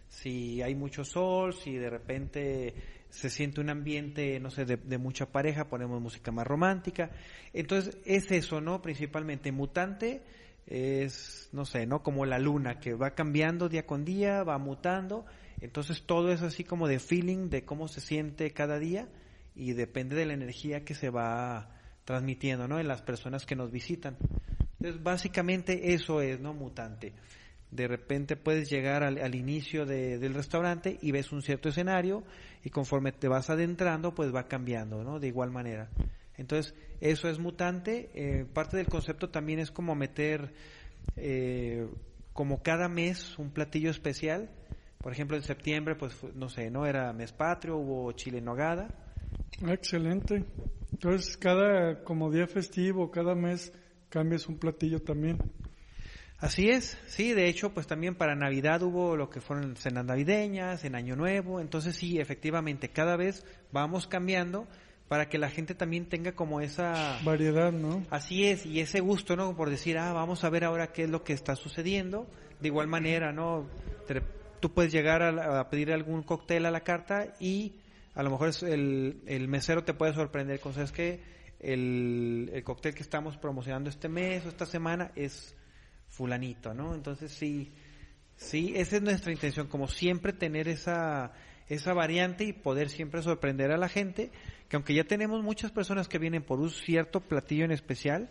Si 0.08 0.62
hay 0.62 0.76
mucho 0.76 1.04
sol, 1.04 1.54
si 1.54 1.76
de 1.76 1.90
repente 1.90 2.76
se 3.10 3.30
siente 3.30 3.62
un 3.62 3.70
ambiente, 3.70 4.40
no 4.40 4.50
sé, 4.50 4.66
de, 4.66 4.98
mucha 4.98 5.28
pareja, 5.28 5.68
ponemos 5.68 6.02
música 6.02 6.32
más 6.32 6.46
romántica. 6.46 7.12
Entonces, 7.54 7.98
es 8.06 8.32
eso, 8.32 8.62
¿no? 8.62 8.82
Principalmente 8.82 9.52
mutante 9.52 10.24
es, 10.66 11.50
no 11.52 11.66
sé, 11.66 11.86
¿no? 11.86 12.04
Como 12.04 12.26
la 12.26 12.40
luna, 12.40 12.80
que 12.80 12.94
va 12.94 13.12
cambiando 13.12 13.70
día 13.70 13.86
con 13.86 14.06
día, 14.06 14.44
va 14.44 14.58
mutando. 14.58 15.26
Entonces, 15.62 16.04
todo 16.04 16.32
es 16.32 16.42
así 16.42 16.64
como 16.64 16.88
de 16.88 17.00
feeling, 17.00 17.50
de 17.50 17.66
cómo 17.66 17.88
se 17.88 18.02
siente 18.02 18.52
cada 18.52 18.80
día 18.80 19.08
y 19.56 19.74
depende 19.74 20.16
de 20.16 20.26
la 20.26 20.34
energía 20.34 20.84
que 20.84 20.96
se 20.96 21.10
va 21.10 21.70
transmitiendo, 22.06 22.68
¿no? 22.68 22.80
En 22.80 22.88
las 22.88 23.02
personas 23.02 23.46
que 23.46 23.56
nos 23.56 23.72
visitan. 23.72 24.18
Entonces, 24.80 25.02
básicamente 25.02 25.94
eso 25.94 26.22
es, 26.22 26.40
¿no? 26.40 26.54
Mutante. 26.54 27.14
De 27.72 27.88
repente 27.88 28.36
puedes 28.36 28.70
llegar 28.70 29.04
al, 29.04 29.36
inicio 29.36 29.86
de- 29.86 30.20
del 30.20 30.34
restaurante 30.36 31.00
y 31.02 31.12
ves 31.12 31.32
un 31.32 31.42
cierto 31.42 31.70
escenario 31.70 32.24
y 32.64 32.70
conforme 32.70 33.12
te 33.12 33.28
vas 33.28 33.50
adentrando, 33.50 34.14
pues 34.14 34.34
va 34.34 34.48
cambiando, 34.48 35.04
¿no? 35.04 35.20
De 35.20 35.28
igual 35.28 35.50
manera. 35.52 35.90
Entonces, 36.38 36.76
eso 37.02 37.30
es 37.30 37.40
mutante. 37.40 38.10
Eh, 38.14 38.46
parte 38.46 38.78
del 38.78 38.88
concepto 38.88 39.30
también 39.30 39.60
es 39.60 39.72
como 39.72 39.96
meter, 39.96 40.54
eh, 41.16 41.88
como 42.34 42.62
cada 42.62 42.90
mes, 42.90 43.38
un 43.40 43.52
platillo 43.52 43.90
especial. 43.90 44.50
Por 45.00 45.12
ejemplo, 45.12 45.36
en 45.36 45.44
septiembre, 45.44 45.96
pues, 45.96 46.16
no 46.36 46.50
sé, 46.50 46.70
¿no? 46.70 46.86
Era 46.86 47.12
mes 47.14 47.34
patrio, 47.34 47.78
hubo 47.78 48.12
chile 48.14 48.38
en 48.38 48.46
nogada. 48.46 48.88
Excelente. 49.68 50.46
Entonces, 50.94 51.38
cada 51.38 52.04
como 52.04 52.32
día 52.32 52.48
festivo, 52.48 53.10
cada 53.10 53.34
mes 53.34 53.74
cambias 54.10 54.48
un 54.48 54.60
platillo 54.60 55.02
también. 55.02 55.40
Así 56.38 56.70
es, 56.70 56.98
sí, 57.08 57.34
de 57.34 57.48
hecho, 57.48 57.74
pues 57.74 57.88
también 57.88 58.16
para 58.16 58.36
Navidad 58.36 58.84
hubo 58.84 59.16
lo 59.16 59.30
que 59.30 59.42
fueron 59.42 59.76
cenas 59.76 60.06
navideñas, 60.06 60.84
en 60.84 60.94
Año 60.96 61.16
Nuevo, 61.16 61.60
entonces 61.60 61.96
sí, 61.96 62.20
efectivamente, 62.20 62.90
cada 62.90 63.16
vez 63.16 63.46
vamos 63.72 64.08
cambiando 64.08 64.68
para 65.08 65.30
que 65.30 65.38
la 65.38 65.50
gente 65.50 65.74
también 65.74 66.10
tenga 66.10 66.34
como 66.34 66.62
esa... 66.62 67.18
Variedad, 67.24 67.72
¿no? 67.72 68.06
Así 68.10 68.46
es, 68.46 68.66
y 68.66 68.82
ese 68.82 69.00
gusto, 69.00 69.36
¿no? 69.36 69.56
Por 69.56 69.70
decir, 69.70 69.98
ah, 69.98 70.14
vamos 70.14 70.44
a 70.44 70.50
ver 70.50 70.64
ahora 70.64 70.92
qué 70.92 71.04
es 71.04 71.10
lo 71.10 71.24
que 71.24 71.34
está 71.34 71.56
sucediendo. 71.56 72.28
De 72.60 72.68
igual 72.68 72.88
manera, 72.88 73.32
¿no? 73.32 73.66
Tú 74.60 74.74
puedes 74.74 74.92
llegar 74.92 75.22
a, 75.24 75.60
a 75.60 75.70
pedir 75.70 75.92
algún 75.92 76.24
cóctel 76.24 76.66
a 76.66 76.72
la 76.72 76.82
carta 76.82 77.34
y 77.40 77.74
a 78.16 78.24
lo 78.24 78.30
mejor 78.30 78.50
es 78.50 78.64
el, 78.64 79.22
el 79.26 79.48
mesero 79.48 79.84
te 79.84 79.94
puede 79.94 80.14
sorprender 80.14 80.60
con, 80.60 80.74
¿sabes 80.74 80.92
qué? 80.92 81.22
El, 81.60 82.52
el 82.54 82.64
cóctel 82.64 82.94
que 82.94 83.04
estamos 83.04 83.38
promocionando 83.38 83.90
este 83.90 84.10
mes 84.10 84.46
o 84.46 84.50
esta 84.50 84.66
semana 84.66 85.12
es 85.16 85.56
fulanito, 86.10 86.74
¿no? 86.74 86.94
Entonces 86.94 87.32
sí, 87.32 87.72
sí, 88.36 88.74
esa 88.76 88.98
es 88.98 89.02
nuestra 89.02 89.32
intención, 89.32 89.68
como 89.68 89.88
siempre 89.88 90.34
tener 90.34 90.68
esa, 90.68 91.32
esa 91.70 91.94
variante 91.94 92.44
y 92.44 92.54
poder 92.54 92.90
siempre 92.90 93.22
sorprender 93.22 93.72
a 93.72 93.78
la 93.78 93.90
gente, 93.90 94.32
que 94.68 94.76
aunque 94.76 94.94
ya 94.94 95.06
tenemos 95.06 95.42
muchas 95.44 95.72
personas 95.72 96.08
que 96.08 96.20
vienen 96.20 96.44
por 96.44 96.60
un 96.60 96.70
cierto 96.70 97.22
platillo 97.22 97.66
en 97.66 97.72
especial, 97.72 98.30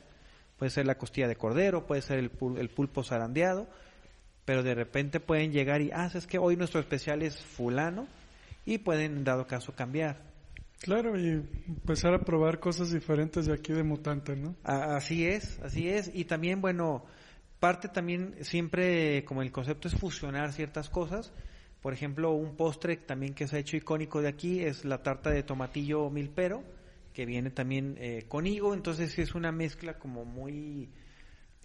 puede 0.59 0.71
ser 0.71 0.87
la 0.87 0.99
costilla 0.99 1.27
de 1.27 1.37
cordero, 1.37 1.87
puede 1.87 2.03
ser 2.03 2.19
el, 2.19 2.31
pul- 2.31 2.59
el 2.59 2.69
pulpo 2.71 3.03
zarandeado, 3.03 3.69
pero 4.45 4.63
de 4.63 4.75
repente 4.75 5.19
pueden 5.21 5.53
llegar 5.53 5.81
y, 5.81 5.91
ah, 5.93 6.11
es 6.13 6.27
que 6.27 6.39
hoy 6.39 6.57
nuestro 6.57 6.81
especial 6.81 7.23
es 7.23 7.41
fulano, 7.41 8.07
y 8.65 8.79
pueden, 8.79 9.19
en 9.19 9.25
dado 9.25 9.47
caso, 9.47 9.75
cambiar. 9.75 10.33
Claro, 10.83 11.17
y 11.19 11.29
empezar 11.29 12.13
a 12.13 12.25
probar 12.25 12.59
cosas 12.59 12.91
diferentes 12.91 13.47
de 13.47 13.55
aquí 13.55 13.73
de 13.73 13.85
Mutante, 13.85 14.35
¿no? 14.35 14.57
Así 14.65 15.27
es, 15.27 15.61
así 15.61 15.89
es. 15.89 16.11
Y 16.13 16.25
también, 16.25 16.61
bueno, 16.61 17.05
parte 17.61 17.89
también 17.89 18.35
siempre, 18.41 19.25
como 19.25 19.43
el 19.43 19.53
concepto 19.53 19.87
es 19.87 19.95
fusionar 19.95 20.53
ciertas 20.53 20.91
cosas. 20.91 21.33
Por 21.81 21.93
ejemplo, 21.93 22.33
un 22.33 22.57
postre 22.57 22.97
también 22.97 23.35
que 23.35 23.47
se 23.47 23.57
ha 23.57 23.59
hecho 23.61 23.77
icónico 23.77 24.23
de 24.23 24.29
aquí 24.29 24.61
es 24.61 24.85
la 24.85 25.03
tarta 25.03 25.31
de 25.31 25.45
tomatillo 25.45 26.11
milpero, 26.11 26.65
que 27.13 27.27
viene 27.27 27.51
también 27.51 27.97
eh, 27.99 28.25
con 28.27 28.49
higo. 28.49 28.75
Entonces 28.75 29.17
es 29.21 29.37
una 29.37 29.53
mezcla 29.53 29.99
como 29.99 30.25
muy 30.25 30.91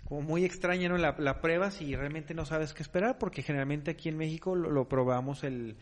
como 0.04 0.22
muy 0.22 0.46
extraña, 0.46 0.90
¿no? 0.90 0.98
La, 0.98 1.16
la 1.20 1.42
pruebas 1.42 1.82
y 1.82 1.96
realmente 1.96 2.34
no 2.34 2.46
sabes 2.46 2.74
qué 2.74 2.82
esperar, 2.82 3.18
porque 3.18 3.42
generalmente 3.42 3.92
aquí 3.92 4.08
en 4.08 4.18
México 4.18 4.56
lo, 4.56 4.70
lo 4.72 4.88
probamos 4.88 5.44
el, 5.44 5.76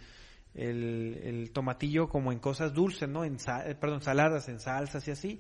el, 0.56 1.20
el 1.24 1.52
tomatillo 1.52 2.08
como 2.10 2.32
en 2.32 2.40
cosas 2.40 2.74
dulces, 2.74 3.08
¿no? 3.10 3.24
En 3.26 3.40
sa- 3.40 3.68
eh, 3.70 3.76
perdón, 3.76 4.02
saladas, 4.02 4.48
en 4.50 4.60
salsas 4.60 5.08
y 5.08 5.12
así. 5.12 5.40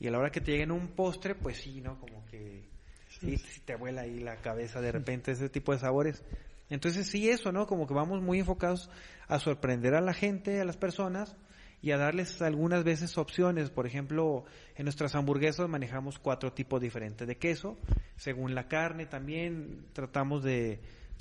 Y 0.00 0.08
a 0.08 0.10
la 0.10 0.18
hora 0.18 0.30
que 0.30 0.40
te 0.40 0.50
lleguen 0.52 0.72
un 0.72 0.88
postre, 0.88 1.34
pues 1.34 1.58
sí, 1.58 1.80
¿no? 1.80 1.98
Como 2.00 2.24
que 2.26 2.64
sí, 3.08 3.36
sí 3.36 3.60
te 3.60 3.76
vuela 3.76 4.02
ahí 4.02 4.18
la 4.20 4.36
cabeza 4.36 4.80
de 4.80 4.90
repente 4.92 5.32
ese 5.32 5.48
tipo 5.48 5.72
de 5.72 5.78
sabores. 5.78 6.22
Entonces 6.70 7.06
sí 7.08 7.28
eso, 7.28 7.52
¿no? 7.52 7.66
Como 7.66 7.86
que 7.86 7.94
vamos 7.94 8.22
muy 8.22 8.40
enfocados 8.40 8.90
a 9.28 9.38
sorprender 9.38 9.94
a 9.94 10.00
la 10.00 10.14
gente, 10.14 10.60
a 10.60 10.64
las 10.64 10.76
personas 10.76 11.36
y 11.82 11.90
a 11.92 11.98
darles 11.98 12.40
algunas 12.40 12.82
veces 12.84 13.18
opciones. 13.18 13.70
Por 13.70 13.86
ejemplo, 13.86 14.44
en 14.74 14.84
nuestras 14.84 15.14
hamburguesas 15.14 15.68
manejamos 15.68 16.18
cuatro 16.18 16.52
tipos 16.54 16.80
diferentes 16.80 17.28
de 17.28 17.36
queso. 17.36 17.76
Según 18.16 18.54
la 18.54 18.66
carne 18.66 19.04
también 19.06 19.86
tratamos 19.92 20.42
de, 20.42 20.80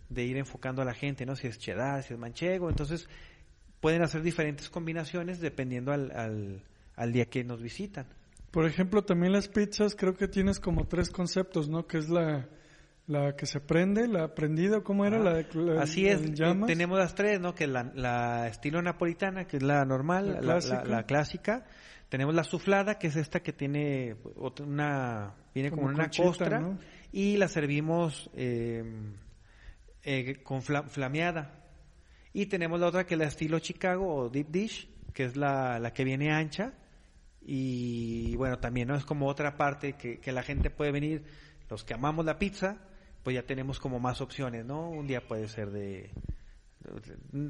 de 0.10 0.24
ir 0.24 0.38
enfocando 0.38 0.82
a 0.82 0.86
la 0.86 0.94
gente, 0.94 1.26
¿no? 1.26 1.36
Si 1.36 1.48
es 1.48 1.60
cheddar, 1.60 2.02
si 2.04 2.14
es 2.14 2.20
manchego. 2.20 2.70
Entonces 2.70 3.08
pueden 3.84 4.02
hacer 4.02 4.24
diferentes 4.24 4.70
combinaciones 4.70 5.40
dependiendo 5.40 5.92
al, 5.92 6.10
al, 6.16 6.64
al 6.96 7.12
día 7.14 7.26
que 7.26 7.44
nos 7.44 7.62
visitan. 7.62 8.08
Por 8.50 8.66
ejemplo, 8.66 9.04
también 9.04 9.34
las 9.34 9.48
pizzas, 9.50 9.96
creo 9.96 10.16
que 10.16 10.28
tienes 10.28 10.60
como 10.60 10.88
tres 10.88 11.10
conceptos, 11.10 11.68
¿no? 11.70 11.86
Que 11.86 11.98
es 11.98 12.08
la, 12.10 12.48
la 13.08 13.36
que 13.36 13.46
se 13.46 13.60
prende, 13.60 14.08
la 14.08 14.34
prendida, 14.34 14.82
¿cómo 14.82 15.06
era? 15.06 15.20
La, 15.20 15.34
de- 15.34 15.48
la- 15.54 15.82
Así 15.82 16.04
la 16.04 16.12
es, 16.14 16.22
eh, 16.22 16.32
llamas. 16.34 16.68
tenemos 16.68 16.98
las 16.98 17.14
tres, 17.14 17.40
¿no? 17.42 17.54
Que 17.54 17.66
es 17.66 17.70
la, 17.70 17.92
la 17.96 18.48
estilo 18.48 18.82
napolitana, 18.82 19.46
que 19.46 19.58
es 19.58 19.64
la 19.64 19.84
normal, 19.86 20.28
La 20.28 20.34
la, 20.34 20.42
la- 20.42 20.60
clásica. 20.60 20.84
la 20.86 21.04
clásica. 21.04 21.66
Tenemos 22.10 22.36
la 22.36 22.44
suflada, 22.44 23.00
que 23.00 23.08
es 23.08 23.16
esta 23.16 23.42
que 23.42 23.54
tiene 23.54 24.16
una, 24.62 25.34
viene 25.54 25.70
como, 25.72 25.88
una 25.88 26.10
costra, 26.16 26.60
¿no? 26.60 26.78
y 27.12 27.38
la 27.38 27.48
servimos 27.48 28.30
eh, 28.36 28.84
eh, 30.04 30.44
con 30.44 30.62
fla- 30.62 30.88
flameada. 30.88 31.60
Y 32.34 32.48
tenemos 32.48 32.80
la 32.80 32.88
otra 32.88 33.06
que 33.06 33.14
es 33.14 33.20
la 33.20 33.28
estilo 33.28 33.60
Chicago 33.60 34.16
o 34.16 34.30
deep 34.30 34.48
dish, 34.50 34.90
que 35.14 35.26
es 35.26 35.36
la, 35.36 35.80
la 35.80 35.94
que 35.94 36.04
viene 36.04 36.32
ancha. 36.32 36.74
Y 37.42 38.36
bueno, 38.36 38.60
también 38.60 38.88
no 38.88 38.96
es 38.96 39.06
como 39.06 39.28
otra 39.28 39.56
parte 39.56 39.94
que, 39.94 40.20
que 40.20 40.32
la 40.32 40.44
gente 40.44 40.70
puede 40.70 40.92
venir, 40.92 41.24
los 41.70 41.84
que 41.84 41.94
amamos 41.94 42.26
la 42.26 42.40
pizza, 42.40 42.78
pues 43.22 43.36
ya 43.36 43.44
tenemos 43.44 43.80
como 43.80 44.00
más 44.00 44.22
opciones, 44.22 44.66
¿no? 44.66 44.90
Un 44.90 45.08
día 45.08 45.26
puede 45.28 45.48
ser 45.48 45.72
de, 45.72 46.12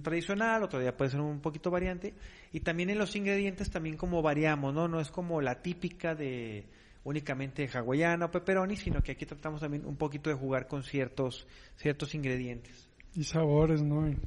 tradicional, 0.01 0.63
otro 0.63 0.79
día 0.79 0.95
puede 0.95 1.11
ser 1.11 1.21
un 1.21 1.39
poquito 1.39 1.71
variante. 1.71 2.13
Y 2.51 2.61
también 2.61 2.89
en 2.89 2.97
los 2.97 3.15
ingredientes 3.15 3.69
también 3.69 3.97
como 3.97 4.21
variamos, 4.21 4.73
¿no? 4.73 4.87
No 4.87 4.99
es 4.99 5.09
como 5.09 5.41
la 5.41 5.61
típica 5.61 6.15
de 6.15 6.67
únicamente 7.03 7.69
hawaiana 7.73 8.25
o 8.25 8.31
pepperoni, 8.31 8.77
sino 8.77 9.01
que 9.01 9.11
aquí 9.13 9.25
tratamos 9.25 9.61
también 9.61 9.85
un 9.85 9.97
poquito 9.97 10.29
de 10.29 10.35
jugar 10.35 10.67
con 10.67 10.83
ciertos, 10.83 11.47
ciertos 11.77 12.15
ingredientes. 12.15 12.89
Y 13.15 13.23
sabores, 13.23 13.81
¿no? 13.81 14.07
Y 14.07 14.17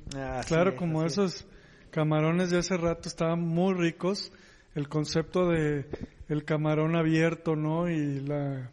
claro, 0.46 0.70
es, 0.70 0.76
como 0.76 1.04
es. 1.04 1.12
esos 1.12 1.46
camarones 1.90 2.50
de 2.50 2.58
hace 2.58 2.76
rato 2.76 3.08
estaban 3.08 3.40
muy 3.40 3.74
ricos. 3.74 4.32
El 4.74 4.88
concepto 4.88 5.48
de 5.48 5.86
el 6.28 6.44
camarón 6.44 6.96
abierto, 6.96 7.56
¿no? 7.56 7.88
Y 7.88 8.20
la 8.20 8.70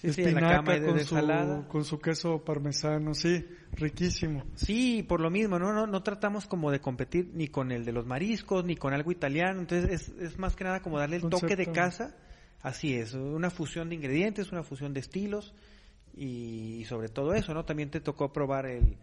Sí, 0.00 0.06
la 0.06 0.10
espinaca 0.12 0.62
con, 0.62 0.96
de 0.96 1.04
su, 1.04 1.64
con 1.66 1.84
su 1.84 1.98
queso 1.98 2.44
parmesano, 2.44 3.14
sí, 3.14 3.44
riquísimo. 3.72 4.44
Sí, 4.54 5.02
por 5.02 5.20
lo 5.20 5.28
mismo, 5.28 5.58
¿no? 5.58 5.72
No, 5.72 5.88
no 5.88 6.02
tratamos 6.04 6.46
como 6.46 6.70
de 6.70 6.80
competir 6.80 7.32
ni 7.34 7.48
con 7.48 7.72
el 7.72 7.84
de 7.84 7.90
los 7.90 8.06
mariscos, 8.06 8.64
ni 8.64 8.76
con 8.76 8.94
algo 8.94 9.10
italiano, 9.10 9.58
entonces 9.58 9.90
es, 9.90 10.08
es 10.20 10.38
más 10.38 10.54
que 10.54 10.62
nada 10.62 10.82
como 10.82 11.00
darle 11.00 11.16
el 11.16 11.28
toque 11.28 11.56
de 11.56 11.72
casa, 11.72 12.14
así 12.62 12.94
es, 12.94 13.14
una 13.14 13.50
fusión 13.50 13.88
de 13.88 13.96
ingredientes, 13.96 14.52
una 14.52 14.62
fusión 14.62 14.94
de 14.94 15.00
estilos 15.00 15.52
y, 16.18 16.84
sobre 16.86 17.08
todo 17.08 17.34
eso, 17.34 17.54
¿no? 17.54 17.64
También 17.64 17.90
te 17.90 18.00
tocó 18.00 18.32
probar 18.32 18.66
el, 18.66 18.96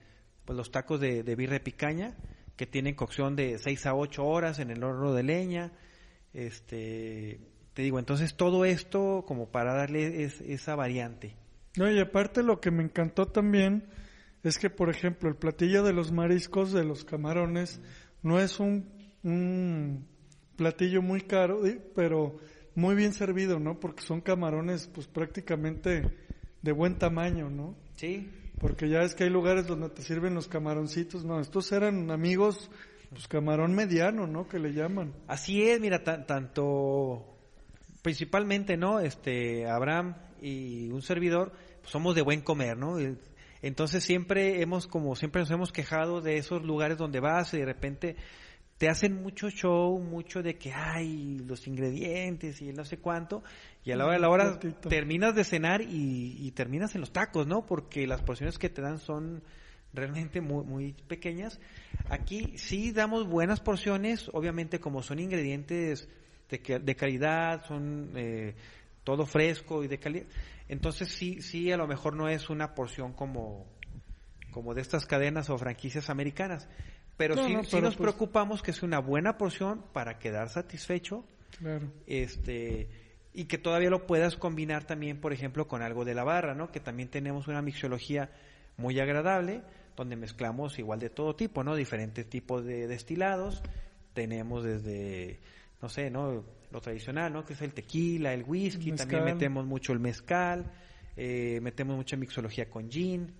pues 0.46 0.58
los 0.58 0.72
tacos 0.72 1.00
de, 1.00 1.24
de 1.24 1.36
birra 1.36 1.54
de 1.54 1.60
picaña, 1.62 2.16
que 2.56 2.66
tienen 2.66 2.96
cocción 2.96 3.36
de 3.36 3.58
6 3.60 3.86
a 3.86 3.96
8 3.96 4.26
horas 4.26 4.60
en 4.60 4.70
el 4.72 4.84
horno 4.84 5.14
de 5.14 5.24
leña, 5.24 5.72
este, 6.34 7.40
te 7.74 7.82
digo, 7.82 8.00
entonces 8.00 8.36
todo 8.36 8.66
esto 8.66 9.24
como 9.28 9.48
para 9.50 9.74
darle 9.74 10.24
es- 10.24 10.42
esa 10.42 10.76
variante. 10.76 11.36
No, 11.78 11.90
y 11.92 12.00
aparte 12.00 12.44
lo 12.44 12.60
que 12.62 12.72
me 12.72 12.84
encantó 12.84 13.28
también 13.28 13.86
es 14.44 14.58
que, 14.60 14.70
por 14.70 14.90
ejemplo, 14.90 15.30
el 15.30 15.36
platillo 15.36 15.84
de 15.84 15.94
los 15.94 16.12
mariscos, 16.12 16.72
de 16.72 16.84
los 16.86 17.04
camarones, 17.04 17.82
no 18.22 18.40
es 18.40 18.60
un, 18.60 18.90
un 19.24 20.08
platillo 20.56 21.02
muy 21.02 21.22
caro, 21.22 21.66
¿sí? 21.66 21.80
pero 21.96 22.38
muy 22.76 22.96
bien 22.96 23.14
servido, 23.14 23.60
¿no? 23.60 23.80
Porque 23.80 24.04
son 24.04 24.22
camarones, 24.22 24.88
pues 24.88 25.08
prácticamente 25.08 26.04
de 26.66 26.72
buen 26.72 26.98
tamaño, 26.98 27.50
¿no? 27.50 27.76
Sí. 27.96 28.28
Porque 28.60 28.90
ya 28.90 29.04
es 29.04 29.14
que 29.16 29.26
hay 29.26 29.30
lugares 29.30 29.68
donde 29.68 29.90
te 29.90 30.02
sirven 30.02 30.34
los 30.34 30.48
camaroncitos, 30.48 31.24
no, 31.24 31.40
estos 31.40 31.72
eran 31.72 32.10
amigos, 32.10 32.70
pues 33.12 33.28
camarón 33.28 33.76
mediano, 33.76 34.26
¿no? 34.28 34.48
Que 34.48 34.60
le 34.60 34.74
llaman. 34.74 35.14
Así 35.28 35.62
es, 35.64 35.80
mira, 35.80 36.04
tan- 36.04 36.26
tanto 36.26 37.38
principalmente, 38.02 38.78
¿no? 38.78 39.00
Este 39.00 39.68
Abraham 39.68 40.16
y 40.42 40.90
un 40.90 41.02
servidor 41.02 41.52
pues, 41.82 41.92
somos 41.92 42.16
de 42.16 42.22
buen 42.24 42.42
comer, 42.42 42.78
¿no? 42.78 42.98
Entonces 43.62 44.04
siempre 44.04 44.62
hemos 44.62 44.88
como 44.88 45.16
siempre 45.16 45.42
nos 45.42 45.52
hemos 45.52 45.72
quejado 45.72 46.22
de 46.22 46.38
esos 46.38 46.64
lugares 46.64 46.98
donde 46.98 47.20
vas 47.20 47.54
y 47.54 47.58
de 47.60 47.66
repente 47.66 48.16
te 48.78 48.90
hacen 48.90 49.22
mucho 49.22 49.50
show, 49.50 50.00
mucho 50.00 50.44
de 50.44 50.58
que 50.58 50.74
hay 50.74 51.40
los 51.40 51.66
ingredientes 51.68 52.62
y 52.62 52.74
no 52.74 52.84
sé 52.84 52.98
cuánto, 52.98 53.44
y 53.84 53.92
a 53.92 53.96
la 53.96 54.06
hora 54.06 54.16
de 54.16 54.20
la 54.20 54.30
hora 54.30 54.60
terminas 54.90 55.34
de 55.34 55.44
cenar 55.44 55.82
y, 55.82 56.38
y 56.40 56.52
terminas 56.52 56.94
en 56.96 57.02
los 57.02 57.14
tacos, 57.14 57.48
¿no? 57.48 57.66
Porque 57.66 58.06
las 58.06 58.22
porciones 58.22 58.58
que 58.58 58.70
te 58.70 58.82
dan 58.82 59.00
son 59.00 59.44
realmente 59.96 60.42
muy, 60.42 60.66
muy 60.66 60.94
pequeñas. 61.08 61.60
Aquí 62.10 62.58
sí 62.58 62.92
damos 62.92 63.28
buenas 63.28 63.62
porciones, 63.62 64.30
obviamente 64.34 64.80
como 64.80 65.02
son 65.02 65.20
ingredientes 65.20 66.10
de, 66.50 66.80
de 66.80 66.96
calidad, 66.96 67.66
son 67.66 68.12
eh, 68.16 68.56
todo 69.04 69.26
fresco 69.26 69.84
y 69.84 69.88
de 69.88 69.98
calidad. 69.98 70.26
Entonces 70.68 71.10
sí, 71.10 71.42
sí 71.42 71.72
a 71.72 71.78
lo 71.78 71.88
mejor 71.88 72.16
no 72.16 72.28
es 72.28 72.50
una 72.50 72.76
porción 72.76 73.14
como, 73.14 73.66
como 74.52 74.74
de 74.74 74.82
estas 74.82 75.06
cadenas 75.06 75.50
o 75.50 75.58
franquicias 75.58 76.10
americanas. 76.10 76.68
Pero 77.18 77.36
No, 77.36 77.48
sí, 77.48 77.54
no, 77.54 77.64
sí 77.64 77.70
pero 77.72 77.84
nos 77.84 77.96
pues- 77.96 78.04
preocupamos 78.14 78.62
que 78.62 78.72
es 78.72 78.84
una 78.84 79.00
buena 79.00 79.38
porción 79.38 79.84
para 79.94 80.20
quedar 80.20 80.50
satisfecho 80.50 81.26
Claro. 81.60 81.90
este 82.08 82.90
y 83.34 83.46
que 83.46 83.58
todavía 83.58 83.90
lo 83.90 84.06
puedas 84.08 84.38
combinar 84.38 84.86
también, 84.86 85.20
por 85.20 85.34
ejemplo, 85.34 85.68
con 85.68 85.82
algo 85.82 86.06
de 86.06 86.14
la 86.16 86.24
barra, 86.24 86.54
¿no? 86.56 86.72
Que 86.72 86.80
también 86.80 87.10
tenemos 87.10 87.48
una 87.50 87.62
mixología 87.62 88.30
muy 88.78 88.98
agradable, 89.00 89.62
donde 89.98 90.16
mezclamos 90.16 90.80
igual 90.80 91.00
de 91.00 91.10
todo 91.10 91.36
tipo, 91.36 91.62
¿no? 91.64 91.76
Diferentes 91.76 92.30
tipos 92.30 92.64
de 92.64 92.88
destilados. 92.88 93.62
Tenemos 94.14 94.64
desde, 94.64 95.40
no 95.82 95.90
sé, 95.90 96.10
¿no? 96.10 96.46
Lo 96.72 96.82
tradicional, 96.82 97.34
¿no? 97.34 97.46
Que 97.46 97.54
es 97.54 97.62
el 97.62 97.74
tequila, 97.74 98.34
el 98.34 98.44
whisky, 98.44 98.94
también 98.94 99.26
metemos 99.26 99.66
mucho 99.66 99.92
el 99.92 100.00
mezcal, 100.00 100.72
eh, 101.18 101.60
metemos 101.62 101.98
mucha 101.98 102.16
mixología 102.16 102.70
con 102.70 102.90
gin. 102.90 103.34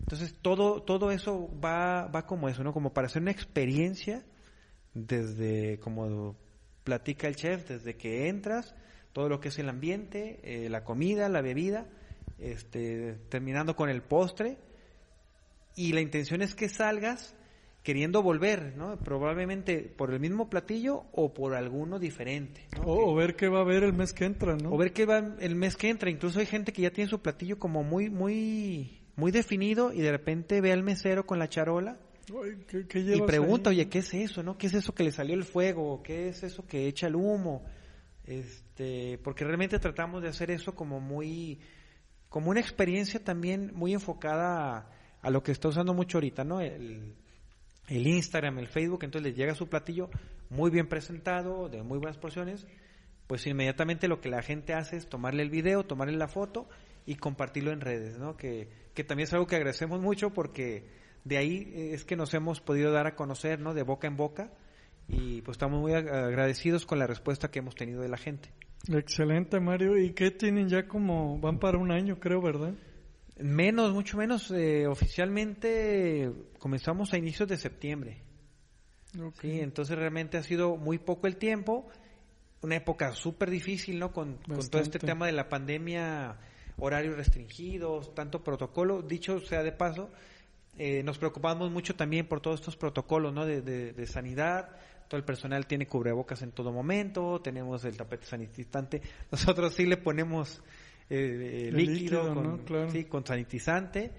Entonces, 0.00 0.34
todo, 0.40 0.82
todo 0.82 1.10
eso 1.10 1.50
va, 1.62 2.06
va 2.06 2.26
como 2.26 2.48
eso, 2.48 2.62
¿no? 2.62 2.72
Como 2.72 2.92
para 2.92 3.06
hacer 3.06 3.22
una 3.22 3.32
experiencia 3.32 4.24
desde, 4.94 5.78
como 5.80 6.36
platica 6.84 7.28
el 7.28 7.36
chef, 7.36 7.68
desde 7.68 7.96
que 7.96 8.28
entras, 8.28 8.74
todo 9.12 9.28
lo 9.28 9.40
que 9.40 9.48
es 9.48 9.58
el 9.58 9.68
ambiente, 9.68 10.40
eh, 10.42 10.68
la 10.68 10.84
comida, 10.84 11.28
la 11.28 11.42
bebida, 11.42 11.86
este, 12.38 13.14
terminando 13.28 13.74
con 13.74 13.88
el 13.88 14.02
postre. 14.02 14.58
Y 15.74 15.92
la 15.92 16.00
intención 16.00 16.40
es 16.40 16.54
que 16.54 16.68
salgas 16.68 17.34
queriendo 17.82 18.22
volver, 18.22 18.74
¿no? 18.76 18.98
Probablemente 18.98 19.82
por 19.82 20.12
el 20.12 20.18
mismo 20.18 20.50
platillo 20.50 21.04
o 21.12 21.32
por 21.32 21.54
alguno 21.54 21.98
diferente. 21.98 22.66
¿no? 22.76 22.82
O, 22.82 23.12
o 23.12 23.14
ver 23.14 23.36
qué 23.36 23.48
va 23.48 23.58
a 23.58 23.62
haber 23.62 23.84
el 23.84 23.92
mes 23.92 24.12
que 24.12 24.24
entra, 24.24 24.56
¿no? 24.56 24.72
O 24.72 24.76
ver 24.76 24.92
qué 24.92 25.06
va 25.06 25.18
el 25.38 25.54
mes 25.54 25.76
que 25.76 25.88
entra. 25.88 26.10
Incluso 26.10 26.40
hay 26.40 26.46
gente 26.46 26.72
que 26.72 26.82
ya 26.82 26.90
tiene 26.90 27.08
su 27.08 27.20
platillo 27.20 27.58
como 27.58 27.84
muy, 27.84 28.10
muy, 28.10 29.05
muy 29.16 29.32
definido 29.32 29.92
y 29.92 30.00
de 30.00 30.12
repente 30.12 30.60
ve 30.60 30.72
al 30.72 30.82
mesero 30.82 31.26
con 31.26 31.38
la 31.38 31.48
charola 31.48 31.98
Ay, 32.28 32.56
¿qué, 32.66 32.86
qué 32.86 32.98
y 32.98 33.20
pregunta, 33.22 33.70
ahí? 33.70 33.76
oye, 33.76 33.88
¿qué 33.88 33.98
es 33.98 34.12
eso, 34.14 34.42
no? 34.42 34.58
¿Qué 34.58 34.66
es 34.66 34.74
eso 34.74 34.94
que 34.94 35.04
le 35.04 35.12
salió 35.12 35.34
el 35.34 35.44
fuego? 35.44 36.02
¿Qué 36.02 36.28
es 36.28 36.42
eso 36.42 36.66
que 36.66 36.88
echa 36.88 37.06
el 37.06 37.14
humo? 37.14 37.64
Este, 38.24 39.18
porque 39.22 39.44
realmente 39.44 39.78
tratamos 39.78 40.22
de 40.22 40.28
hacer 40.28 40.50
eso 40.50 40.74
como 40.74 41.00
muy, 41.00 41.60
como 42.28 42.50
una 42.50 42.60
experiencia 42.60 43.22
también 43.22 43.70
muy 43.74 43.92
enfocada 43.92 44.76
a, 44.76 44.90
a 45.22 45.30
lo 45.30 45.44
que 45.44 45.52
está 45.52 45.68
usando 45.68 45.94
mucho 45.94 46.18
ahorita, 46.18 46.42
¿no? 46.42 46.60
El, 46.60 47.14
el 47.88 48.06
Instagram, 48.06 48.58
el 48.58 48.66
Facebook, 48.66 49.04
entonces 49.04 49.30
les 49.30 49.38
llega 49.38 49.54
su 49.54 49.68
platillo 49.68 50.10
muy 50.50 50.70
bien 50.70 50.88
presentado, 50.88 51.68
de 51.68 51.84
muy 51.84 51.98
buenas 51.98 52.18
porciones, 52.18 52.66
pues 53.28 53.46
inmediatamente 53.46 54.08
lo 54.08 54.20
que 54.20 54.30
la 54.30 54.42
gente 54.42 54.74
hace 54.74 54.96
es 54.96 55.08
tomarle 55.08 55.44
el 55.44 55.50
video, 55.50 55.84
tomarle 55.84 56.16
la 56.16 56.26
foto 56.26 56.68
y 57.06 57.14
compartirlo 57.14 57.70
en 57.70 57.80
redes, 57.80 58.18
¿no? 58.18 58.36
Que, 58.36 58.68
que 58.96 59.04
también 59.04 59.28
es 59.28 59.32
algo 59.32 59.46
que 59.46 59.54
agradecemos 59.54 60.00
mucho 60.00 60.30
porque 60.30 60.88
de 61.22 61.36
ahí 61.36 61.72
eh, 61.74 61.90
es 61.92 62.04
que 62.04 62.16
nos 62.16 62.34
hemos 62.34 62.60
podido 62.60 62.90
dar 62.90 63.06
a 63.06 63.14
conocer, 63.14 63.60
¿no? 63.60 63.74
De 63.74 63.84
boca 63.84 64.08
en 64.08 64.16
boca 64.16 64.50
y 65.06 65.42
pues 65.42 65.54
estamos 65.56 65.80
muy 65.80 65.92
ag- 65.92 66.10
agradecidos 66.10 66.84
con 66.86 66.98
la 66.98 67.06
respuesta 67.06 67.50
que 67.50 67.60
hemos 67.60 67.76
tenido 67.76 68.02
de 68.02 68.08
la 68.08 68.16
gente. 68.16 68.48
Excelente, 68.88 69.60
Mario. 69.60 69.98
¿Y 69.98 70.12
qué 70.14 70.30
tienen 70.32 70.68
ya 70.68 70.88
como, 70.88 71.38
van 71.38 71.58
para 71.58 71.78
un 71.78 71.92
año, 71.92 72.18
creo, 72.18 72.40
¿verdad? 72.40 72.74
Menos, 73.38 73.92
mucho 73.92 74.16
menos, 74.16 74.50
eh, 74.50 74.86
oficialmente 74.86 76.32
comenzamos 76.58 77.12
a 77.12 77.18
inicios 77.18 77.48
de 77.48 77.56
septiembre. 77.58 78.22
Sí, 79.40 79.60
entonces 79.60 79.96
realmente 79.96 80.38
ha 80.38 80.42
sido 80.42 80.76
muy 80.76 80.98
poco 80.98 81.26
el 81.26 81.36
tiempo, 81.36 81.86
una 82.62 82.76
época 82.76 83.12
súper 83.12 83.50
difícil, 83.50 83.98
¿no? 83.98 84.12
Con, 84.12 84.36
con 84.38 84.68
todo 84.68 84.80
este 84.82 84.98
tema 84.98 85.26
de 85.26 85.32
la 85.32 85.48
pandemia, 85.48 86.38
horarios 86.78 87.16
restringidos, 87.16 88.14
tanto 88.14 88.42
protocolo, 88.44 89.02
dicho 89.02 89.40
sea 89.40 89.62
de 89.62 89.72
paso, 89.72 90.10
eh, 90.78 91.02
nos 91.02 91.18
preocupamos 91.18 91.70
mucho 91.70 91.94
también 91.94 92.26
por 92.26 92.40
todos 92.40 92.60
estos 92.60 92.76
protocolos, 92.76 93.32
¿no? 93.32 93.46
De, 93.46 93.62
de- 93.62 93.92
de 93.92 94.06
sanidad, 94.06 94.68
todo 95.08 95.18
el 95.18 95.24
personal 95.24 95.66
tiene 95.66 95.86
cubrebocas 95.86 96.42
en 96.42 96.52
todo 96.52 96.72
momento, 96.72 97.40
tenemos 97.40 97.84
el 97.84 97.96
tapete 97.96 98.26
sanitizante, 98.26 99.00
nosotros 99.32 99.72
sí 99.74 99.86
le 99.86 99.96
ponemos 99.96 100.60
eh, 101.08 101.68
eh, 101.68 101.72
líquido, 101.72 102.24
líquido, 102.24 102.34
con, 102.34 102.42
¿no? 102.44 102.64
Claro. 102.64 102.90
sí, 102.90 103.04
con 103.04 103.24
sanitizante, 103.24 104.10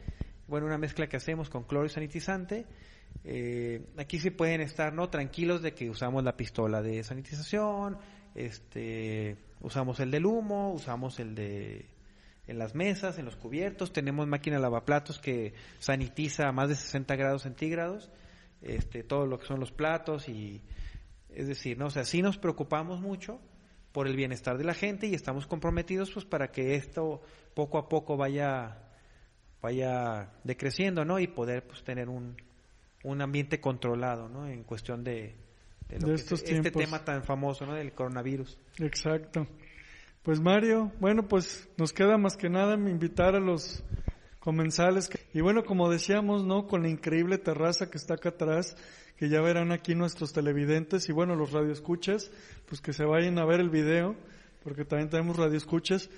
bueno, 0.48 0.65
una 0.65 0.78
mezcla 0.78 1.08
que 1.08 1.17
hacemos 1.17 1.50
con 1.50 1.63
cloro 1.63 1.86
y 1.86 1.89
sanitizante. 1.89 2.65
Eh, 3.24 3.82
aquí 3.98 4.20
sí 4.20 4.30
pueden 4.32 4.62
estar 4.62 4.93
no 4.93 5.10
tranquilos 5.10 5.62
de 5.62 5.74
que 5.74 5.89
usamos 5.89 6.24
la 6.24 6.38
pistola 6.38 6.82
de 6.82 7.04
sanitización, 7.04 7.98
este, 8.36 9.36
usamos 9.62 10.00
el 10.00 10.12
del 10.12 10.26
humo, 10.26 10.72
usamos 10.72 11.20
el 11.20 11.36
de 11.36 11.86
en 12.48 12.58
las 12.58 12.76
mesas, 12.76 13.18
en 13.20 13.26
los 13.26 13.36
cubiertos, 13.36 13.92
tenemos 13.92 14.28
máquina 14.28 14.58
lavaplatos 14.60 15.20
que 15.20 15.54
sanitiza 15.80 16.48
a 16.48 16.52
más 16.52 16.70
de 16.70 16.76
60 16.76 17.16
grados 17.16 17.44
centígrados, 17.44 18.10
este, 18.62 19.04
todo 19.04 19.26
lo 19.26 19.38
que 19.38 19.46
son 19.46 19.60
los 19.60 19.72
platos 19.72 20.30
y 20.30 20.62
es 21.30 21.48
decir, 21.48 21.78
no, 21.78 21.88
o 21.88 21.90
sea, 21.90 22.06
sí 22.06 22.22
nos 22.22 22.38
preocupamos 22.38 23.02
mucho 23.02 23.40
por 23.92 24.08
el 24.08 24.16
bienestar 24.16 24.58
de 24.58 24.64
la 24.64 24.74
gente 24.74 25.08
y 25.08 25.14
estamos 25.14 25.46
comprometidos 25.46 26.12
pues 26.12 26.26
para 26.26 26.52
que 26.52 26.76
esto 26.76 27.22
poco 27.54 27.78
a 27.78 27.90
poco 27.90 28.18
vaya 28.18 28.78
vaya 29.62 30.32
decreciendo, 30.44 31.04
¿no? 31.04 31.20
Y 31.20 31.28
poder 31.28 31.66
pues 31.66 31.84
tener 31.84 32.10
un, 32.10 32.38
un 33.04 33.22
ambiente 33.22 33.60
controlado, 33.60 34.30
¿no? 34.30 34.48
En 34.48 34.64
cuestión 34.64 35.04
de, 35.04 35.36
de, 35.90 36.00
lo 36.00 36.08
De 36.08 36.14
que 36.14 36.14
es 36.16 36.22
estos 36.22 36.44
este 36.44 36.72
tema 36.72 37.04
tan 37.04 37.24
famoso, 37.24 37.66
¿no? 37.66 37.74
Del 37.74 37.94
coronavirus. 37.94 38.58
Exacto. 38.80 39.48
Pues 40.28 40.42
Mario, 40.42 40.92
bueno, 41.00 41.26
pues 41.26 41.70
nos 41.78 41.94
queda 41.94 42.18
más 42.18 42.36
que 42.36 42.50
nada 42.50 42.74
invitar 42.74 43.34
a 43.36 43.40
los 43.40 43.82
comensales. 44.42 45.10
y 45.34 45.40
bueno, 45.40 45.63
como 45.63 45.90
decíamos, 45.90 46.44
¿no? 46.44 46.68
Con 46.68 46.82
la 46.84 46.90
increíble 46.90 47.38
terraza 47.38 47.90
que 47.90 47.98
está 47.98 48.16
acá 48.16 48.28
atrás, 48.28 48.76
que 49.16 49.30
ya 49.30 49.40
verán 49.40 49.72
aquí 49.72 49.96
nuestros 49.96 50.34
televidentes 50.34 51.08
y 51.08 51.13
bueno, 51.13 51.38
los 51.38 51.54
radioescuchas, 51.54 52.30
pues 52.68 52.82
que 52.82 52.92
se 52.92 53.06
vayan 53.06 53.40
a 53.40 53.46
ver 53.46 53.62
el 53.62 53.70
video, 53.70 54.18
porque 54.66 54.84
también 54.84 55.10
tenemos 55.10 55.38
radioescuchas. 55.38 56.10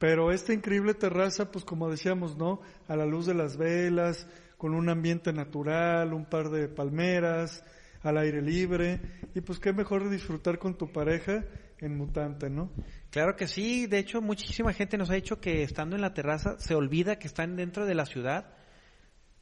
Pero 0.00 0.32
esta 0.32 0.52
increíble 0.52 0.92
terraza, 0.92 1.52
pues 1.52 1.64
como 1.64 1.88
decíamos, 1.88 2.36
¿no? 2.36 2.60
A 2.88 2.96
la 2.96 3.06
luz 3.06 3.24
de 3.24 3.34
las 3.34 3.56
velas, 3.56 4.26
con 4.58 4.74
un 4.74 4.88
ambiente 4.88 5.32
natural, 5.32 6.12
un 6.12 6.24
par 6.24 6.50
de 6.50 6.66
palmeras, 6.66 7.62
al 8.02 8.18
aire 8.18 8.42
libre, 8.42 9.00
y 9.32 9.42
pues 9.42 9.60
qué 9.60 9.72
mejor 9.72 10.10
disfrutar 10.10 10.58
con 10.58 10.76
tu 10.76 10.90
pareja 10.90 11.44
en 11.84 11.96
Mutante, 11.96 12.50
¿no? 12.50 12.70
Claro 13.10 13.36
que 13.36 13.46
sí, 13.46 13.86
de 13.86 13.98
hecho 13.98 14.20
muchísima 14.20 14.72
gente 14.72 14.96
nos 14.96 15.10
ha 15.10 15.14
dicho 15.14 15.40
que 15.40 15.62
estando 15.62 15.96
en 15.96 16.02
la 16.02 16.14
terraza 16.14 16.58
se 16.58 16.74
olvida 16.74 17.18
que 17.18 17.26
están 17.26 17.56
dentro 17.56 17.86
de 17.86 17.94
la 17.94 18.06
ciudad. 18.06 18.54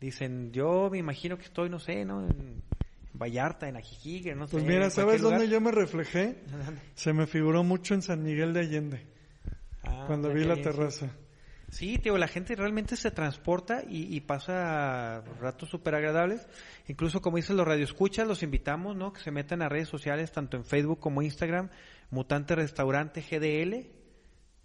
Dicen, 0.00 0.52
yo 0.52 0.88
me 0.90 0.98
imagino 0.98 1.38
que 1.38 1.44
estoy, 1.44 1.70
no 1.70 1.78
sé, 1.78 2.04
¿no? 2.04 2.26
En 2.26 2.62
Vallarta, 3.14 3.68
en 3.68 3.76
Ajijique, 3.76 4.34
no 4.34 4.46
sé. 4.46 4.52
Pues 4.52 4.64
mira, 4.64 4.90
¿sabes 4.90 5.20
dónde 5.20 5.48
yo 5.48 5.60
me 5.60 5.70
reflejé? 5.70 6.38
Se 6.94 7.12
me 7.12 7.26
figuró 7.26 7.62
mucho 7.62 7.94
en 7.94 8.02
San 8.02 8.22
Miguel 8.22 8.52
de 8.52 8.60
Allende, 8.60 9.06
Ah, 9.84 10.04
cuando 10.06 10.32
vi 10.32 10.44
la 10.44 10.56
terraza. 10.56 11.10
Sí, 11.68 11.96
tío, 11.98 12.18
la 12.18 12.28
gente 12.28 12.54
realmente 12.54 12.96
se 12.96 13.10
transporta 13.10 13.82
y, 13.88 14.14
y 14.14 14.20
pasa 14.20 15.22
ratos 15.40 15.70
súper 15.70 15.94
agradables. 15.94 16.46
Incluso, 16.86 17.22
como 17.22 17.38
dicen 17.38 17.56
los 17.56 17.66
radioescuchas, 17.66 18.28
los 18.28 18.42
invitamos, 18.42 18.94
¿no? 18.94 19.12
Que 19.12 19.20
se 19.20 19.30
metan 19.30 19.62
a 19.62 19.70
redes 19.70 19.88
sociales, 19.88 20.32
tanto 20.32 20.58
en 20.58 20.64
Facebook 20.66 21.00
como 21.00 21.22
Instagram, 21.22 21.70
Mutante 22.12 22.54
Restaurante 22.54 23.22
GDL, 23.22 23.86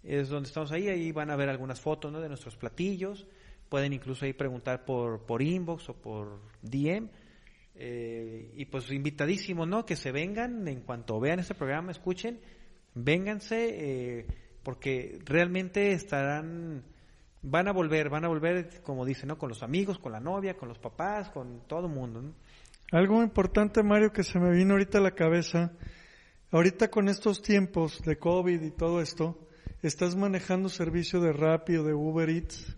es 0.02 0.28
donde 0.28 0.48
estamos 0.48 0.70
ahí, 0.70 0.88
ahí 0.88 1.12
van 1.12 1.30
a 1.30 1.36
ver 1.36 1.48
algunas 1.48 1.80
fotos, 1.80 2.12
¿no? 2.12 2.20
De 2.20 2.28
nuestros 2.28 2.56
platillos. 2.56 3.26
Pueden 3.70 3.94
incluso 3.94 4.26
ahí 4.26 4.34
preguntar 4.34 4.84
por, 4.84 5.24
por 5.24 5.40
inbox 5.40 5.88
o 5.88 5.94
por 5.94 6.42
DM. 6.60 7.08
Eh, 7.74 8.52
y 8.54 8.66
pues 8.66 8.90
invitadísimos, 8.90 9.66
¿no? 9.66 9.86
Que 9.86 9.96
se 9.96 10.12
vengan 10.12 10.68
en 10.68 10.82
cuanto 10.82 11.18
vean 11.20 11.38
este 11.38 11.54
programa, 11.54 11.90
escuchen, 11.90 12.38
vénganse, 12.94 14.18
eh, 14.18 14.26
porque 14.62 15.18
realmente 15.24 15.92
estarán, 15.92 16.84
van 17.40 17.66
a 17.66 17.72
volver, 17.72 18.10
van 18.10 18.26
a 18.26 18.28
volver, 18.28 18.82
como 18.82 19.06
dicen, 19.06 19.28
¿no? 19.28 19.38
Con 19.38 19.48
los 19.48 19.62
amigos, 19.62 19.98
con 19.98 20.12
la 20.12 20.20
novia, 20.20 20.58
con 20.58 20.68
los 20.68 20.78
papás, 20.78 21.30
con 21.30 21.62
todo 21.66 21.86
el 21.86 21.94
mundo, 21.94 22.20
¿no? 22.20 22.34
Algo 22.92 23.22
importante, 23.22 23.82
Mario, 23.82 24.12
que 24.12 24.22
se 24.22 24.38
me 24.38 24.50
vino 24.50 24.72
ahorita 24.72 24.98
a 24.98 25.02
la 25.02 25.12
cabeza. 25.12 25.72
Ahorita 26.50 26.90
con 26.90 27.08
estos 27.08 27.42
tiempos 27.42 28.00
de 28.02 28.16
COVID 28.16 28.62
y 28.62 28.70
todo 28.70 29.00
esto, 29.02 29.38
¿estás 29.82 30.16
manejando 30.16 30.68
servicio 30.68 31.20
de 31.20 31.32
Rappi 31.32 31.76
o 31.76 31.84
de 31.84 31.92
Uber 31.94 32.28
Eats? 32.30 32.74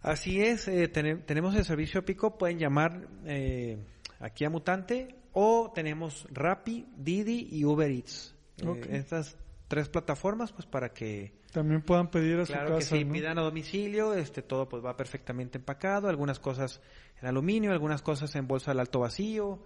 Así 0.00 0.40
es, 0.40 0.68
eh, 0.68 0.88
tene- 0.88 1.16
tenemos 1.16 1.54
el 1.54 1.64
servicio 1.64 2.04
Pico, 2.04 2.38
pueden 2.38 2.58
llamar 2.58 3.06
eh, 3.26 3.78
aquí 4.20 4.44
a 4.44 4.50
Mutante 4.50 5.16
o 5.32 5.70
tenemos 5.74 6.26
Rappi, 6.32 6.86
Didi 6.96 7.48
y 7.52 7.64
Uber 7.64 7.90
Eats. 7.90 8.34
Eh, 8.62 8.88
estas 8.92 9.36
tres 9.68 9.88
plataformas, 9.90 10.52
pues 10.52 10.64
para 10.66 10.88
que 10.94 11.34
También 11.52 11.82
puedan 11.82 12.10
pedir 12.10 12.40
a 12.40 12.44
claro 12.46 12.68
su 12.68 12.74
que 12.74 12.80
casa, 12.80 12.96
sí, 12.96 13.04
¿no? 13.04 13.12
pidan 13.12 13.38
a 13.38 13.42
domicilio, 13.42 14.14
este 14.14 14.40
todo 14.40 14.66
pues 14.66 14.82
va 14.82 14.96
perfectamente 14.96 15.58
empacado, 15.58 16.08
algunas 16.08 16.38
cosas 16.38 16.80
en 17.20 17.28
aluminio, 17.28 17.70
algunas 17.72 18.00
cosas 18.00 18.34
en 18.34 18.48
bolsa 18.48 18.70
al 18.70 18.80
alto 18.80 19.00
vacío, 19.00 19.62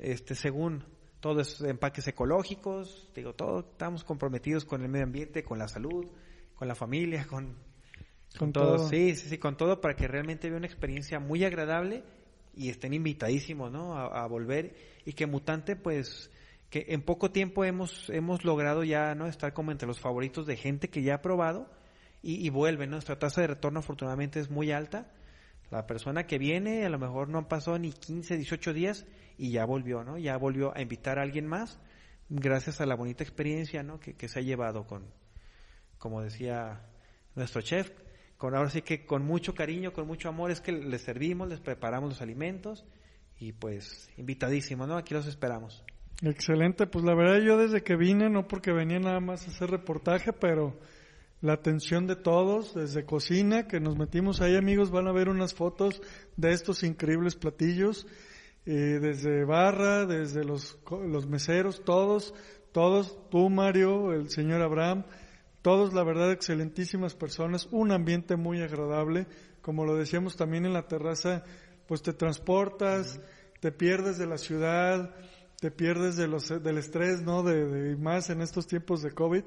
este 0.00 0.34
según 0.34 0.84
todo 1.20 1.40
es 1.40 1.60
empaques 1.60 2.06
ecológicos, 2.08 3.10
digo, 3.14 3.34
todo 3.34 3.60
estamos 3.60 4.04
comprometidos 4.04 4.64
con 4.64 4.82
el 4.82 4.88
medio 4.88 5.04
ambiente, 5.04 5.42
con 5.44 5.58
la 5.58 5.68
salud, 5.68 6.06
con 6.54 6.68
la 6.68 6.74
familia, 6.74 7.26
con 7.26 7.56
Con 8.38 8.52
todo. 8.52 8.76
todo. 8.76 8.88
Sí, 8.88 9.16
sí, 9.16 9.28
sí, 9.28 9.38
con 9.38 9.56
todo 9.56 9.80
para 9.80 9.96
que 9.96 10.08
realmente 10.08 10.48
vea 10.48 10.58
una 10.58 10.66
experiencia 10.66 11.18
muy 11.18 11.44
agradable 11.44 12.04
y 12.54 12.68
estén 12.70 12.94
invitadísimos, 12.94 13.70
¿no? 13.72 13.96
A, 13.96 14.24
a 14.24 14.26
volver 14.26 14.76
y 15.04 15.12
que 15.14 15.26
Mutante, 15.26 15.76
pues, 15.76 16.30
que 16.70 16.86
en 16.88 17.02
poco 17.02 17.30
tiempo 17.30 17.64
hemos 17.64 18.10
hemos 18.10 18.44
logrado 18.44 18.84
ya, 18.84 19.14
¿no? 19.14 19.26
Estar 19.26 19.52
como 19.52 19.72
entre 19.72 19.86
los 19.88 20.00
favoritos 20.00 20.46
de 20.46 20.56
gente 20.56 20.88
que 20.88 21.02
ya 21.02 21.14
ha 21.16 21.22
probado 21.22 21.68
y, 22.22 22.44
y 22.46 22.50
vuelve, 22.50 22.86
¿no? 22.86 22.92
Nuestra 22.92 23.18
tasa 23.18 23.40
de 23.40 23.46
retorno 23.48 23.80
afortunadamente 23.80 24.40
es 24.40 24.50
muy 24.50 24.70
alta. 24.72 25.10
La 25.70 25.86
persona 25.86 26.26
que 26.26 26.38
viene 26.38 26.84
a 26.84 26.88
lo 26.88 26.98
mejor 26.98 27.28
no 27.28 27.48
pasado 27.48 27.78
ni 27.78 27.92
15, 27.92 28.36
18 28.36 28.72
días 28.72 29.06
y 29.36 29.50
ya 29.50 29.64
volvió, 29.64 30.04
¿no? 30.04 30.18
Ya 30.18 30.36
volvió 30.36 30.76
a 30.76 30.80
invitar 30.80 31.18
a 31.18 31.22
alguien 31.22 31.46
más 31.46 31.80
gracias 32.28 32.80
a 32.80 32.86
la 32.86 32.94
bonita 32.94 33.22
experiencia, 33.22 33.82
¿no? 33.82 34.00
Que, 34.00 34.14
que 34.14 34.28
se 34.28 34.40
ha 34.40 34.42
llevado 34.42 34.86
con, 34.86 35.04
como 35.98 36.22
decía 36.22 36.82
nuestro 37.34 37.60
chef, 37.62 37.90
con 38.36 38.54
ahora 38.54 38.70
sí 38.70 38.82
que 38.82 39.06
con 39.06 39.24
mucho 39.24 39.54
cariño, 39.54 39.92
con 39.92 40.06
mucho 40.06 40.28
amor 40.28 40.50
es 40.50 40.60
que 40.60 40.72
les 40.72 41.02
servimos, 41.02 41.48
les 41.48 41.60
preparamos 41.60 42.10
los 42.10 42.22
alimentos 42.22 42.84
y 43.38 43.52
pues 43.52 44.10
invitadísimo, 44.16 44.86
¿no? 44.86 44.96
Aquí 44.96 45.14
los 45.14 45.26
esperamos. 45.26 45.84
Excelente, 46.22 46.86
pues 46.86 47.04
la 47.04 47.14
verdad 47.14 47.40
yo 47.40 47.58
desde 47.58 47.82
que 47.82 47.96
vine, 47.96 48.30
no 48.30 48.48
porque 48.48 48.72
venía 48.72 48.98
nada 48.98 49.20
más 49.20 49.46
a 49.46 49.50
hacer 49.50 49.70
reportaje, 49.70 50.32
pero 50.32 50.78
la 51.46 51.52
atención 51.52 52.08
de 52.08 52.16
todos, 52.16 52.74
desde 52.74 53.04
cocina, 53.04 53.68
que 53.68 53.78
nos 53.78 53.96
metimos 53.96 54.40
ahí 54.40 54.56
amigos, 54.56 54.90
van 54.90 55.06
a 55.06 55.12
ver 55.12 55.28
unas 55.28 55.54
fotos 55.54 56.02
de 56.36 56.50
estos 56.50 56.82
increíbles 56.82 57.36
platillos, 57.36 58.04
eh, 58.66 58.98
desde 59.00 59.44
barra, 59.44 60.06
desde 60.06 60.42
los, 60.42 60.76
los 60.90 61.28
meseros, 61.28 61.84
todos, 61.84 62.34
todos, 62.72 63.16
tú 63.30 63.48
Mario, 63.48 64.12
el 64.12 64.28
señor 64.28 64.60
Abraham, 64.60 65.04
todos 65.62 65.94
la 65.94 66.02
verdad 66.02 66.32
excelentísimas 66.32 67.14
personas, 67.14 67.68
un 67.70 67.92
ambiente 67.92 68.34
muy 68.34 68.60
agradable, 68.60 69.28
como 69.62 69.84
lo 69.84 69.94
decíamos 69.94 70.34
también 70.34 70.66
en 70.66 70.72
la 70.72 70.88
terraza, 70.88 71.44
pues 71.86 72.02
te 72.02 72.12
transportas, 72.12 73.20
te 73.60 73.70
pierdes 73.70 74.18
de 74.18 74.26
la 74.26 74.38
ciudad, 74.38 75.14
te 75.60 75.70
pierdes 75.70 76.16
de 76.16 76.28
los, 76.28 76.48
del 76.48 76.78
estrés, 76.78 77.22
¿no? 77.22 77.42
De, 77.42 77.66
de- 77.66 77.96
más 77.96 78.30
en 78.30 78.40
estos 78.42 78.66
tiempos 78.66 79.02
de 79.02 79.12
COVID. 79.12 79.42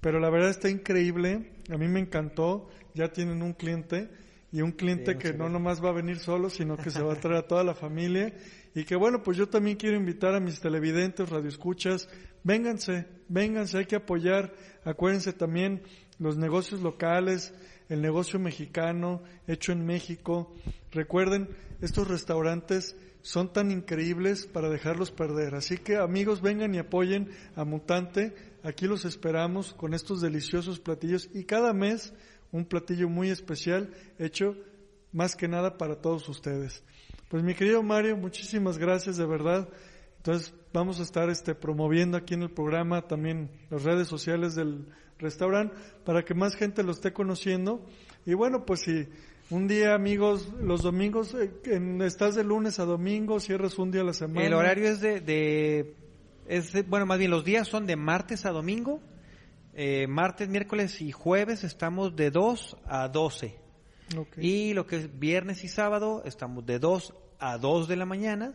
Pero 0.00 0.20
la 0.20 0.30
verdad 0.30 0.50
está 0.50 0.68
increíble. 0.68 1.52
A 1.70 1.76
mí 1.76 1.88
me 1.88 2.00
encantó. 2.00 2.68
Ya 2.94 3.12
tienen 3.12 3.42
un 3.42 3.52
cliente 3.52 4.08
y 4.52 4.62
un 4.62 4.72
cliente 4.72 5.18
que 5.18 5.34
no 5.34 5.48
nomás 5.48 5.84
va 5.84 5.90
a 5.90 5.92
venir 5.92 6.18
solo, 6.18 6.48
sino 6.48 6.76
que 6.76 6.90
se 6.90 7.02
va 7.02 7.12
a 7.14 7.16
traer 7.20 7.36
a 7.38 7.46
toda 7.46 7.62
la 7.64 7.74
familia. 7.74 8.32
Y 8.74 8.84
que 8.84 8.96
bueno, 8.96 9.22
pues 9.22 9.36
yo 9.36 9.48
también 9.48 9.76
quiero 9.76 9.96
invitar 9.96 10.34
a 10.34 10.40
mis 10.40 10.60
televidentes, 10.60 11.28
radioescuchas, 11.28 12.08
vénganse, 12.42 13.06
vénganse, 13.28 13.78
hay 13.78 13.86
que 13.86 13.96
apoyar. 13.96 14.54
Acuérdense 14.84 15.32
también 15.32 15.82
los 16.18 16.36
negocios 16.36 16.80
locales, 16.82 17.54
el 17.88 18.00
negocio 18.02 18.38
mexicano, 18.38 19.22
hecho 19.46 19.72
en 19.72 19.84
México. 19.86 20.54
Recuerden, 20.92 21.48
estos 21.80 22.08
restaurantes 22.08 22.96
son 23.26 23.52
tan 23.52 23.72
increíbles 23.72 24.46
para 24.46 24.70
dejarlos 24.70 25.10
perder. 25.10 25.56
Así 25.56 25.78
que 25.78 25.96
amigos, 25.96 26.42
vengan 26.42 26.72
y 26.76 26.78
apoyen 26.78 27.28
a 27.56 27.64
Mutante. 27.64 28.36
Aquí 28.62 28.86
los 28.86 29.04
esperamos 29.04 29.74
con 29.74 29.94
estos 29.94 30.20
deliciosos 30.20 30.78
platillos 30.78 31.28
y 31.34 31.42
cada 31.42 31.72
mes 31.72 32.14
un 32.52 32.66
platillo 32.66 33.08
muy 33.08 33.30
especial 33.30 33.90
hecho 34.20 34.54
más 35.10 35.34
que 35.34 35.48
nada 35.48 35.76
para 35.76 35.96
todos 35.96 36.28
ustedes. 36.28 36.84
Pues 37.28 37.42
mi 37.42 37.54
querido 37.54 37.82
Mario, 37.82 38.16
muchísimas 38.16 38.78
gracias 38.78 39.16
de 39.16 39.26
verdad. 39.26 39.68
Entonces 40.18 40.54
vamos 40.72 41.00
a 41.00 41.02
estar 41.02 41.28
este 41.28 41.56
promoviendo 41.56 42.16
aquí 42.16 42.34
en 42.34 42.42
el 42.42 42.50
programa 42.50 43.08
también 43.08 43.50
las 43.70 43.82
redes 43.82 44.06
sociales 44.06 44.54
del 44.54 44.86
restaurante 45.18 45.74
para 46.04 46.24
que 46.24 46.34
más 46.34 46.54
gente 46.54 46.84
lo 46.84 46.92
esté 46.92 47.12
conociendo. 47.12 47.84
Y 48.24 48.34
bueno, 48.34 48.64
pues 48.64 48.82
si 48.82 49.08
un 49.50 49.68
día 49.68 49.94
amigos, 49.94 50.48
los 50.60 50.82
domingos, 50.82 51.34
eh, 51.34 51.52
en- 51.64 52.02
estás 52.02 52.34
de 52.34 52.44
lunes 52.44 52.78
a 52.78 52.84
domingo, 52.84 53.38
cierras 53.40 53.78
un 53.78 53.90
día 53.90 54.00
a 54.02 54.04
la 54.04 54.12
semana. 54.12 54.46
El 54.46 54.54
horario 54.54 54.88
es 54.88 55.00
de, 55.00 55.20
de- 55.20 55.94
es 56.46 56.72
de- 56.72 56.82
bueno, 56.82 57.06
más 57.06 57.18
bien 57.18 57.30
los 57.30 57.44
días 57.44 57.68
son 57.68 57.86
de 57.86 57.96
martes 57.96 58.44
a 58.46 58.50
domingo. 58.50 59.00
Eh, 59.74 60.06
martes, 60.08 60.48
miércoles 60.48 61.00
y 61.02 61.12
jueves 61.12 61.62
estamos 61.62 62.16
de 62.16 62.30
2 62.30 62.76
a 62.86 63.08
12. 63.08 63.58
Ok. 64.16 64.38
Y 64.38 64.72
lo 64.74 64.86
que 64.86 64.96
es 64.96 65.18
viernes 65.18 65.64
y 65.64 65.68
sábado 65.68 66.22
estamos 66.24 66.64
de 66.64 66.78
2 66.78 67.12
a 67.38 67.58
2 67.58 67.86
de 67.88 67.96
la 67.96 68.06
mañana. 68.06 68.54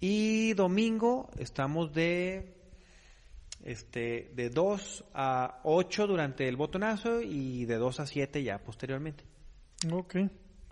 Y 0.00 0.54
domingo 0.54 1.28
estamos 1.38 1.92
de 1.92 2.54
este 3.64 4.30
de 4.34 4.48
2 4.48 5.04
a 5.12 5.60
8 5.64 6.06
durante 6.06 6.48
el 6.48 6.56
botonazo 6.56 7.20
y 7.20 7.64
de 7.66 7.74
2 7.76 8.00
a 8.00 8.06
7 8.06 8.42
ya 8.42 8.58
posteriormente. 8.58 9.24
Ok, 9.92 10.16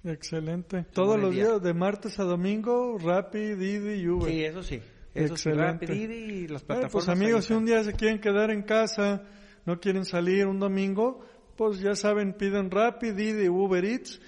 excelente. 0.05 0.85
Todos 0.93 1.19
los 1.21 1.31
día. 1.33 1.45
días, 1.45 1.63
de 1.63 1.75
martes 1.75 2.19
a 2.19 2.25
domingo, 2.25 2.99
Rappi, 2.99 3.55
Didi 3.55 4.01
y 4.03 4.09
Uber. 4.09 4.31
Sí, 4.31 4.45
eso 4.45 4.63
sí. 4.63 4.77
Eso 5.15 5.37
sí, 5.37 5.49
Excelente. 5.51 5.87
Rappi, 5.87 6.07
Didi 6.07 6.15
y 6.15 6.49
las 6.49 6.67
Bueno, 6.67 6.81
plataformas. 6.83 6.93
pues 6.93 7.09
amigos, 7.09 7.45
si 7.47 7.55
un 7.55 7.65
día 7.65 7.83
se 7.85 7.93
quieren 7.93 8.21
quedar 8.21 8.51
en 8.51 8.63
casa, 8.63 9.23
no 9.65 9.79
quieren 9.81 10.05
salir 10.05 10.47
un 10.47 10.59
domingo, 10.59 11.21
pues 11.57 11.81
ya 11.81 11.95
saben, 11.95 12.35
piden 12.35 12.71
Rappi, 12.71 13.13
Didi, 13.13 13.49
Uber 13.49 13.85
Eats, 13.85 14.21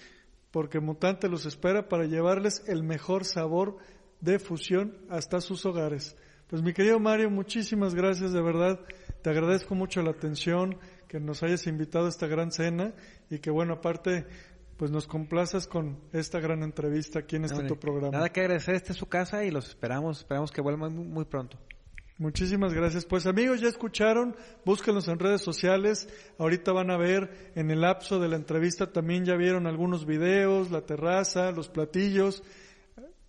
porque 0.51 0.81
Mutante 0.81 1.29
los 1.29 1.45
espera 1.45 1.88
para 1.88 2.05
llevarles 2.07 2.62
el 2.69 2.83
mejor 2.83 3.25
sabor 3.25 3.77
de 4.21 4.38
fusión 4.38 4.97
hasta 5.11 5.41
sus 5.41 5.67
hogares. 5.67 6.17
Pues 6.49 6.62
mi 6.62 6.73
querido 6.73 6.99
Mario, 6.99 7.29
muchísimas 7.31 7.95
gracias 7.95 8.33
de 8.33 8.41
verdad. 8.41 8.81
Te 9.23 9.29
agradezco 9.31 9.75
mucho 9.75 10.01
la 10.01 10.12
atención, 10.12 10.79
que 11.07 11.21
nos 11.21 11.43
hayas 11.43 11.67
invitado 11.67 12.07
a 12.07 12.09
esta 12.09 12.27
gran 12.27 12.51
cena 12.51 12.95
y 13.29 13.38
que 13.41 13.51
bueno, 13.51 13.75
aparte, 13.75 14.27
pues 14.79 14.93
nos 14.93 15.09
complazas 15.09 15.67
con 15.67 15.99
esta 16.12 16.38
gran 16.38 16.62
entrevista 16.62 17.19
aquí 17.19 17.37
en 17.37 17.45
este 17.45 17.64
tu 17.64 17.77
programa. 17.77 18.12
Nada 18.17 18.29
que 18.31 18.41
agradecer, 18.41 18.77
esta 18.77 18.93
es 18.93 18.99
su 18.99 19.07
casa 19.07 19.45
y 19.45 19.51
los 19.51 19.69
esperamos, 19.69 20.19
esperamos 20.21 20.53
que 20.53 20.61
vuelvan 20.61 20.95
muy, 20.95 21.05
muy 21.05 21.25
pronto. 21.25 21.59
Muchísimas 22.17 22.73
gracias. 22.73 23.05
Pues 23.05 23.27
amigos, 23.27 23.61
ya 23.61 23.69
escucharon, 23.69 24.37
búsquenlos 24.64 25.09
en 25.09 25.19
redes 25.19 25.43
sociales. 25.43 26.09
Ahorita 26.38 26.73
van 26.73 26.91
a 26.91 26.97
ver 26.97 27.53
en 27.57 27.71
el 27.71 27.81
lapso 27.81 28.21
de 28.21 28.29
la 28.29 28.37
entrevista 28.37 28.93
también 28.93 29.25
ya 29.25 29.35
vieron 29.35 29.67
algunos 29.67 30.07
videos, 30.07 30.71
la 30.71 30.83
terraza, 30.83 31.51
los 31.51 31.69
platillos. 31.69 32.45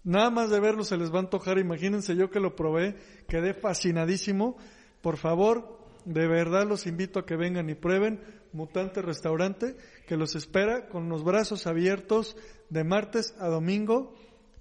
Nada 0.04 0.30
más 0.30 0.52
de 0.52 0.60
verlos 0.60 0.88
se 0.88 0.98
les 0.98 1.12
va 1.12 1.18
a 1.18 1.22
antojar. 1.22 1.58
Imagínense 1.58 2.16
yo 2.16 2.30
que 2.30 2.40
lo 2.40 2.56
probé, 2.56 2.96
quedé 3.28 3.56
fascinadísimo. 3.56 4.56
Por 5.02 5.18
favor, 5.18 5.78
De 6.06 6.28
verdad 6.28 6.66
los 6.66 6.88
invito 6.88 7.20
a 7.20 7.26
que 7.26 7.36
vengan 7.36 7.70
y 7.70 7.76
prueben 7.76 8.22
Mutante 8.54 9.02
Restaurante, 9.02 9.76
que 10.08 10.18
los 10.18 10.36
espera 10.36 10.88
con 10.88 11.10
los 11.10 11.24
brazos 11.24 11.68
abiertos 11.68 12.36
de 12.70 12.84
martes 12.84 13.36
a 13.40 13.48
domingo. 13.48 14.16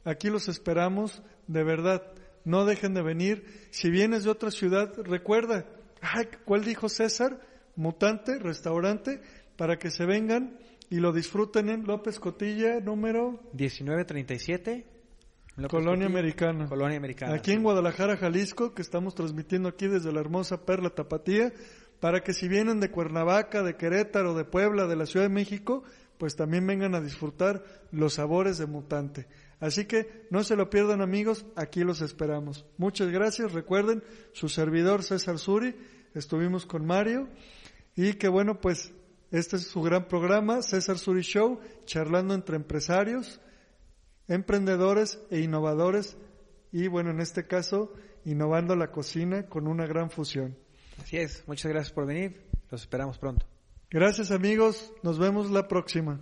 Aquí 0.04 0.28
los 0.28 0.48
esperamos, 0.48 1.22
de 1.46 1.64
verdad. 1.64 2.02
No 2.44 2.64
dejen 2.64 2.94
de 2.94 3.02
venir. 3.02 3.44
Si 3.70 3.90
vienes 3.90 4.24
de 4.24 4.30
otra 4.30 4.50
ciudad, 4.50 4.92
recuerda, 5.04 5.66
ay, 6.00 6.28
¿cuál 6.44 6.64
dijo 6.64 6.88
César? 6.88 7.40
Mutante 7.76 8.38
Restaurante, 8.38 9.20
para 9.56 9.78
que 9.78 9.90
se 9.90 10.04
vengan 10.04 10.58
y 10.90 10.96
lo 10.96 11.12
disfruten 11.12 11.68
en 11.68 11.84
López 11.84 12.18
Cotilla, 12.18 12.80
número 12.80 13.40
1937. 13.52 14.86
López 15.56 15.70
Colonia 15.70 16.06
Cotilla, 16.06 16.18
Americana. 16.18 16.68
Colonia 16.68 16.96
Americana. 16.96 17.34
Aquí 17.34 17.52
en 17.52 17.62
Guadalajara, 17.62 18.16
Jalisco, 18.16 18.74
que 18.74 18.82
estamos 18.82 19.14
transmitiendo 19.14 19.68
aquí 19.68 19.86
desde 19.88 20.12
la 20.12 20.20
hermosa 20.20 20.64
Perla 20.64 20.90
Tapatía, 20.90 21.52
para 22.00 22.22
que 22.22 22.32
si 22.32 22.48
vienen 22.48 22.80
de 22.80 22.90
Cuernavaca, 22.90 23.62
de 23.62 23.76
Querétaro, 23.76 24.34
de 24.34 24.44
Puebla, 24.44 24.86
de 24.86 24.96
la 24.96 25.06
Ciudad 25.06 25.26
de 25.26 25.34
México, 25.34 25.82
pues 26.18 26.36
también 26.36 26.66
vengan 26.66 26.94
a 26.94 27.00
disfrutar 27.00 27.64
los 27.90 28.14
sabores 28.14 28.58
de 28.58 28.66
Mutante. 28.66 29.26
Así 29.60 29.86
que 29.86 30.26
no 30.30 30.44
se 30.44 30.56
lo 30.56 30.70
pierdan 30.70 31.00
amigos, 31.00 31.46
aquí 31.56 31.82
los 31.82 32.00
esperamos. 32.00 32.66
Muchas 32.76 33.08
gracias, 33.08 33.52
recuerden, 33.52 34.02
su 34.32 34.48
servidor 34.48 35.02
César 35.02 35.38
Suri, 35.38 35.74
estuvimos 36.14 36.66
con 36.66 36.86
Mario 36.86 37.28
y 37.96 38.14
que 38.14 38.28
bueno, 38.28 38.60
pues 38.60 38.92
este 39.30 39.56
es 39.56 39.66
su 39.66 39.82
gran 39.82 40.06
programa, 40.06 40.62
César 40.62 40.98
Suri 40.98 41.22
Show, 41.22 41.60
charlando 41.84 42.34
entre 42.34 42.56
empresarios, 42.56 43.40
emprendedores 44.28 45.20
e 45.30 45.40
innovadores 45.40 46.16
y 46.70 46.86
bueno, 46.86 47.10
en 47.10 47.20
este 47.20 47.46
caso, 47.46 47.92
innovando 48.24 48.76
la 48.76 48.90
cocina 48.90 49.48
con 49.48 49.66
una 49.66 49.86
gran 49.86 50.10
fusión. 50.10 50.56
Así 50.98 51.16
es, 51.16 51.44
muchas 51.46 51.70
gracias 51.70 51.92
por 51.92 52.06
venir, 52.06 52.48
los 52.70 52.82
esperamos 52.82 53.18
pronto. 53.18 53.46
Gracias 53.90 54.30
amigos, 54.30 54.92
nos 55.02 55.18
vemos 55.18 55.50
la 55.50 55.66
próxima. 55.68 56.20